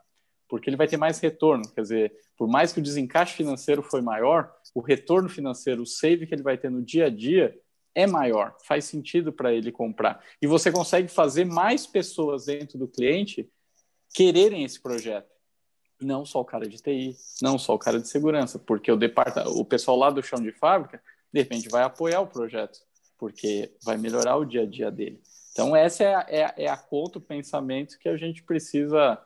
[0.50, 1.64] porque ele vai ter mais retorno.
[1.74, 6.28] Quer dizer, por mais que o desencaixe financeiro foi maior, o retorno financeiro, o save
[6.28, 7.58] que ele vai ter no dia a dia
[7.96, 10.24] é maior, faz sentido para ele comprar.
[10.42, 13.50] E você consegue fazer mais pessoas dentro do cliente
[14.14, 15.30] quererem esse projeto
[16.02, 19.60] não só o cara de TI, não só o cara de segurança, porque o departamento,
[19.60, 22.80] o pessoal lá do chão de fábrica, de repente vai apoiar o projeto,
[23.18, 25.22] porque vai melhorar o dia a dia dele.
[25.52, 29.22] Então essa é a, é, a, é a conta, o pensamento que a gente precisa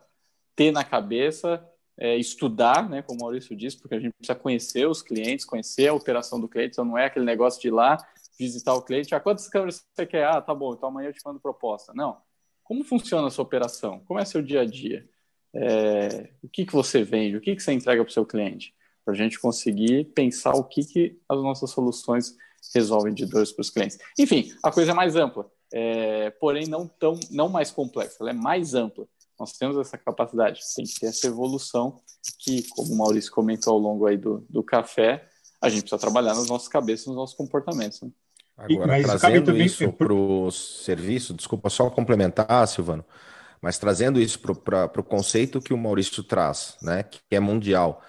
[0.56, 1.64] ter na cabeça,
[1.97, 5.88] é, estudar, né, como o Maurício disse, porque a gente precisa conhecer os clientes, conhecer
[5.88, 7.97] a operação do cliente, então não é aquele negócio de ir lá,
[8.38, 10.26] visitar o cliente, ah, quantas câmeras você quer?
[10.26, 11.93] Ah, tá bom, então amanhã eu te mando proposta.
[11.93, 12.18] Não.
[12.64, 14.01] Como funciona a sua operação?
[14.06, 15.08] Como é seu dia a dia?
[15.54, 18.74] é, o que, que você vende, o que, que você entrega para o seu cliente,
[19.06, 22.36] para a gente conseguir pensar o que, que as nossas soluções
[22.74, 23.97] resolvem de dores para os clientes.
[24.18, 28.34] Enfim, a coisa é mais ampla, é, porém não tão, não mais complexa, ela é
[28.34, 29.08] mais ampla.
[29.40, 32.00] Nós temos essa capacidade, tem que ter essa evolução
[32.40, 35.28] que, como o Maurício comentou ao longo aí do, do café,
[35.62, 38.02] a gente precisa trabalhar nas nossas cabeças, nos nossos comportamentos.
[38.02, 38.10] Né?
[38.58, 43.04] Agora, Mas trazendo isso para o serviço, desculpa só complementar, Silvano,
[43.62, 48.02] mas trazendo isso para o conceito que o Maurício traz, né, que é mundial,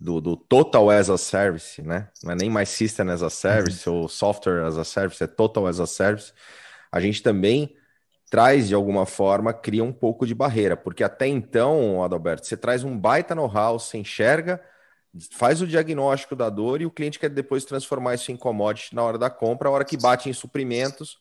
[0.00, 2.08] do, do, Total as a Service, né?
[2.22, 3.96] Não é nem mais System as a Service uhum.
[3.96, 6.32] ou Software as a Service, é Total as a Service.
[6.90, 7.76] A gente também
[8.30, 12.84] traz, de alguma forma, cria um pouco de barreira, porque até então, Adalberto, você traz
[12.84, 14.62] um baita know-how, você enxerga,
[15.32, 19.02] faz o diagnóstico da dor e o cliente quer depois transformar isso em commodity na
[19.02, 21.18] hora da compra, a hora que bate em suprimentos,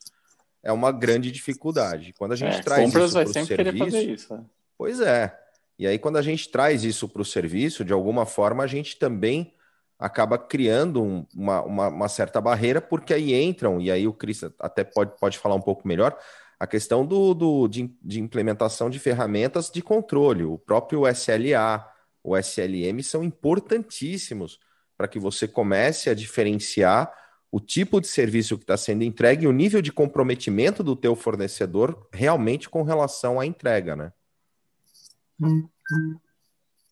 [0.62, 2.14] é uma grande dificuldade.
[2.18, 4.34] Quando a gente é, traz compras isso vai sempre serviço, querer fazer isso.
[4.36, 4.44] Né?
[4.78, 5.36] Pois é.
[5.80, 9.00] E aí, quando a gente traz isso para o serviço, de alguma forma, a gente
[9.00, 9.54] também
[9.98, 14.44] acaba criando um, uma, uma, uma, certa barreira, porque aí entram, e aí o Cris
[14.60, 16.18] até pode, pode falar um pouco melhor,
[16.60, 20.44] a questão do, do de, de implementação de ferramentas de controle.
[20.44, 21.90] O próprio SLA,
[22.22, 24.60] o SLM são importantíssimos
[24.98, 27.12] para que você comece a diferenciar
[27.52, 31.16] o tipo de serviço que está sendo entregue e o nível de comprometimento do teu
[31.16, 34.12] fornecedor realmente com relação à entrega, né?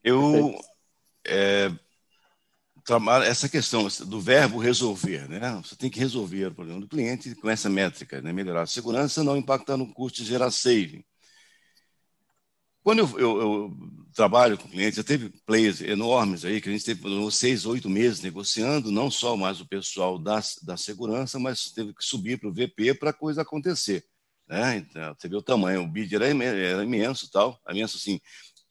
[0.04, 0.58] Eu
[1.28, 1.70] é,
[3.26, 5.62] essa questão do verbo resolver, né?
[5.64, 8.32] Você tem que resolver o problema do cliente com essa métrica, né?
[8.32, 11.04] Melhorar a segurança, não impactar no custo de gerar saving.
[12.88, 13.78] Quando eu, eu, eu,
[14.16, 18.22] trabalho com clientes, já teve players enormes aí, que a gente teve seis, oito meses
[18.22, 22.54] negociando, não só mais o pessoal da, da segurança, mas teve que subir para o
[22.54, 24.06] VP para a coisa acontecer.
[24.48, 24.78] Né?
[24.78, 28.22] Então, você vê o tamanho, o bid era, era imenso, tal, imenso assim,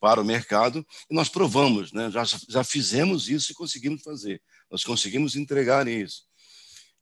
[0.07, 2.09] para o mercado, e nós provamos, né?
[2.13, 4.41] já, já fizemos isso e conseguimos fazer,
[4.71, 6.23] nós conseguimos entregar isso.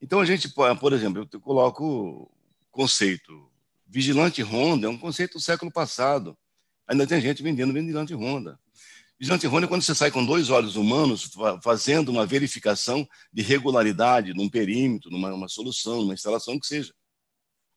[0.00, 2.34] Então, a gente, por exemplo, eu coloco
[2.70, 3.50] conceito,
[3.86, 6.34] vigilante Honda é um conceito do século passado,
[6.86, 8.58] Ainda tem gente vendendo vigilante Honda.
[9.18, 11.30] Vigilante Honda é quando você sai com dois olhos humanos
[11.62, 16.92] fazendo uma verificação de regularidade num perímetro, numa, solução, numa instalação que seja.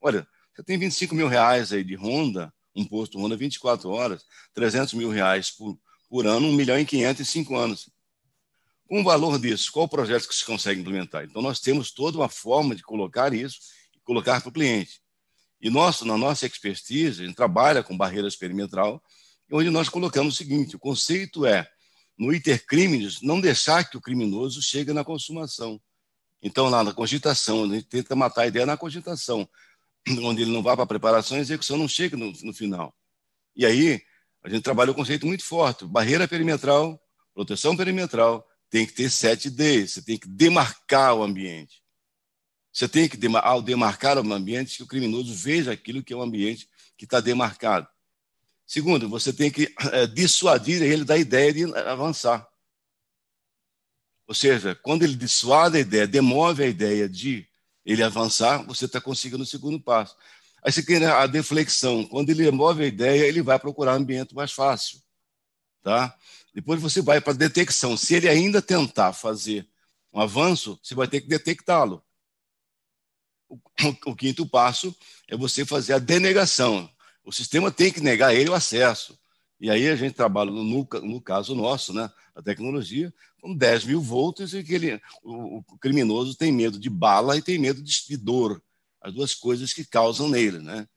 [0.01, 4.23] Olha, você tem 25 mil reais aí de Honda, um posto Honda 24 horas,
[4.53, 7.89] 300 mil reais por, por ano, 1 milhão e 500 em 5 anos.
[8.88, 11.25] Com o valor disso, qual o projeto que se consegue implementar?
[11.25, 13.59] Então, nós temos toda uma forma de colocar isso
[13.93, 15.01] e colocar para o cliente.
[15.59, 19.03] E nosso, na nossa expertise, a gente trabalha com barreiras perimetral,
[19.51, 21.67] onde nós colocamos o seguinte: o conceito é,
[22.17, 25.82] no iter crimes, não deixar que o criminoso chegue na consumação.
[26.41, 29.49] Então, lá na cogitação, a gente tenta matar a ideia na cogitação,
[30.23, 32.95] onde ele não vá para a preparação a execução não chega no, no final.
[33.55, 34.01] E aí,
[34.43, 37.01] a gente trabalha o um conceito muito forte: barreira perimetral,
[37.37, 41.83] Proteção perimetral tem que ter 7D, você tem que demarcar o ambiente.
[42.73, 46.23] Você tem que, ao demarcar o ambiente, que o criminoso veja aquilo que é um
[46.23, 47.87] ambiente que está demarcado.
[48.65, 52.47] Segundo, você tem que é, dissuadir ele da ideia de avançar.
[54.27, 57.47] Ou seja, quando ele dissuade a ideia, demove a ideia de
[57.88, 60.13] ele avançar, você está conseguindo o segundo passo.
[60.61, 62.05] Aí você tem a deflexão.
[62.05, 65.01] Quando ele remove a ideia, ele vai procurar um ambiente mais fácil.
[65.81, 66.13] Tá?
[66.53, 67.95] Depois você vai para a detecção.
[67.95, 69.65] Se ele ainda tentar fazer
[70.11, 72.03] um avanço, você vai ter que detectá-lo.
[73.47, 73.57] O,
[74.07, 74.93] o, quinto passo
[75.29, 76.93] é você fazer a denegação.
[77.23, 79.17] O sistema tem que negar ele o acesso.
[79.59, 84.01] E aí a gente trabalha, no, no caso nosso, né, a tecnologia, com 10 mil
[84.01, 88.17] volts e que ele, o, o, criminoso tem medo de bala e tem medo de,
[88.17, 88.61] dor,
[89.01, 90.59] as duas coisas que causam nele.
[90.59, 90.87] Né?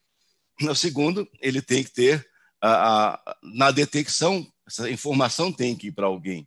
[0.61, 2.29] No segundo, ele tem que ter,
[2.61, 6.47] a, a, na detecção, essa informação tem que ir para alguém.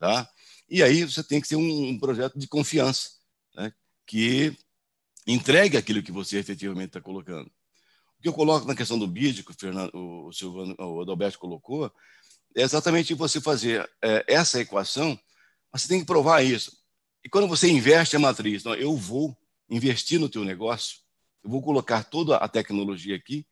[0.00, 0.28] Tá?
[0.68, 3.10] E aí você tem que ter um, um projeto de confiança,
[3.54, 3.72] né?
[4.04, 4.56] que
[5.24, 7.48] entregue aquilo que você efetivamente está colocando.
[8.22, 11.92] Que eu coloco na questão do BID, que o, Fernando, o, Silvano, o Adalberto colocou,
[12.54, 15.18] é exatamente você fazer é, essa equação,
[15.72, 16.72] mas você tem que provar isso.
[17.24, 19.36] E quando você investe a matriz, não, eu vou
[19.68, 20.98] investir no teu negócio,
[21.42, 23.46] eu vou colocar toda a tecnologia aqui,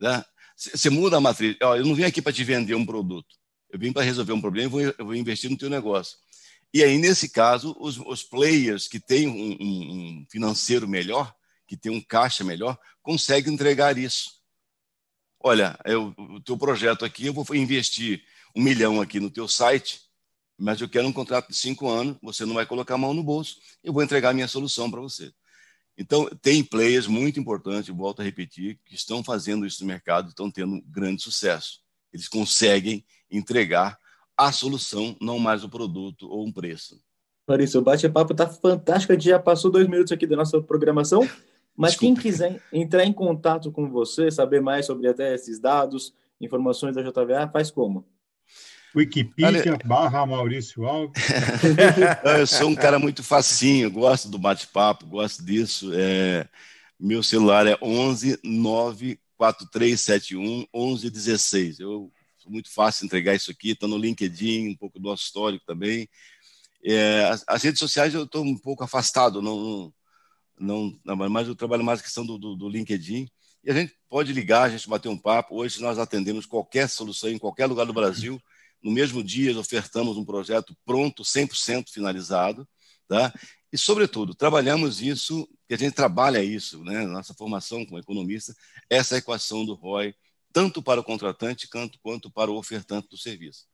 [0.00, 0.24] né?
[0.56, 1.56] você muda a matriz.
[1.60, 3.36] Eu não vim aqui para te vender um produto,
[3.70, 6.16] eu vim para resolver um problema, eu vou, eu vou investir no teu negócio.
[6.72, 11.34] E aí, nesse caso, os, os players que têm um, um, financeiro melhor,
[11.66, 14.30] que tem um caixa melhor, consegue entregar isso.
[15.40, 18.22] Olha, eu, o teu projeto aqui, eu vou investir
[18.54, 20.00] um milhão aqui no teu site,
[20.58, 23.22] mas eu quero um contrato de cinco anos, você não vai colocar a mão no
[23.22, 25.32] bolso, eu vou entregar a minha solução para você.
[25.98, 30.50] Então, tem players muito importantes, volto a repetir, que estão fazendo isso no mercado, estão
[30.50, 31.80] tendo grande sucesso.
[32.12, 33.98] Eles conseguem entregar
[34.36, 37.00] a solução, não mais o produto ou um preço.
[37.48, 39.12] Maurício, o bate-papo está fantástico.
[39.12, 41.26] A gente já passou dois minutos aqui da nossa programação.
[41.76, 42.14] Mas Desculpa.
[42.14, 47.02] quem quiser entrar em contato com você, saber mais sobre até esses dados, informações da
[47.02, 48.06] JVA, faz como?
[48.96, 51.22] Wikipedia barra Maurício Alves.
[52.38, 55.90] eu sou um cara muito facinho, gosto do bate-papo, gosto disso.
[55.92, 56.48] É,
[56.98, 61.80] meu celular é 11 94371 1116.
[61.80, 65.66] Eu sou muito fácil entregar isso aqui, está no LinkedIn, um pouco do nosso histórico
[65.66, 66.08] também.
[66.82, 69.92] É, as, as, redes sociais eu estou um pouco afastado, não,
[70.58, 73.28] não, mas eu trabalho mais a questão do, do, do, LinkedIn.
[73.62, 75.56] E a gente pode ligar, a gente bater um papo.
[75.56, 78.40] Hoje nós atendemos qualquer solução em qualquer lugar do Brasil.
[78.82, 82.66] No mesmo dia, ofertamos um projeto pronto, 100% finalizado.
[83.08, 83.32] Tá?
[83.72, 87.06] E, sobretudo, trabalhamos isso, que a gente trabalha isso, né?
[87.06, 88.54] nossa formação como economista,
[88.88, 90.14] essa equação do ROI,
[90.52, 93.66] tanto para o contratante quanto, quanto para o ofertante do serviço.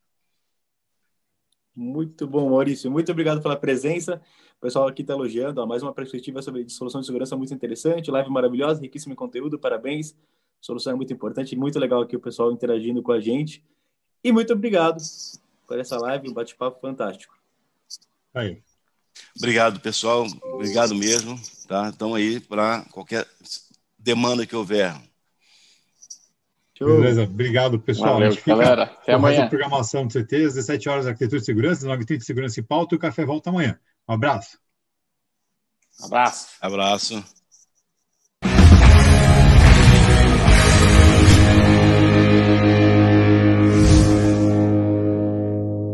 [1.74, 2.90] Muito bom, Maurício.
[2.90, 4.20] Muito obrigado pela presença.
[4.62, 5.60] O pessoal aqui está elogiando.
[5.60, 8.12] Ó, mais uma perspectiva sobre solução de segurança muito interessante.
[8.12, 9.58] Live maravilhosa, riquíssimo em conteúdo.
[9.58, 10.14] Parabéns.
[10.60, 11.56] Solução é muito importante.
[11.56, 13.60] Muito legal aqui o pessoal interagindo com a gente.
[14.22, 15.02] E muito obrigado
[15.66, 17.36] por essa live, um bate-papo fantástico.
[18.32, 18.62] Aí.
[19.36, 20.28] Obrigado, pessoal.
[20.44, 21.36] Obrigado mesmo.
[21.66, 21.88] Tá?
[21.88, 23.26] Estão aí para qualquer
[23.98, 24.94] demanda que houver.
[26.78, 28.14] Beleza, obrigado, pessoal.
[28.14, 28.84] Valeu, galera.
[28.84, 29.44] Até amanhã.
[29.44, 32.96] a programação do CT, às 17 horas, arquitetura de segurança, 9h30 segurança e pauta, e
[32.96, 33.76] o café volta amanhã.
[34.08, 34.58] Um abraço.
[36.02, 36.48] Abraço.
[36.60, 37.22] Abraço.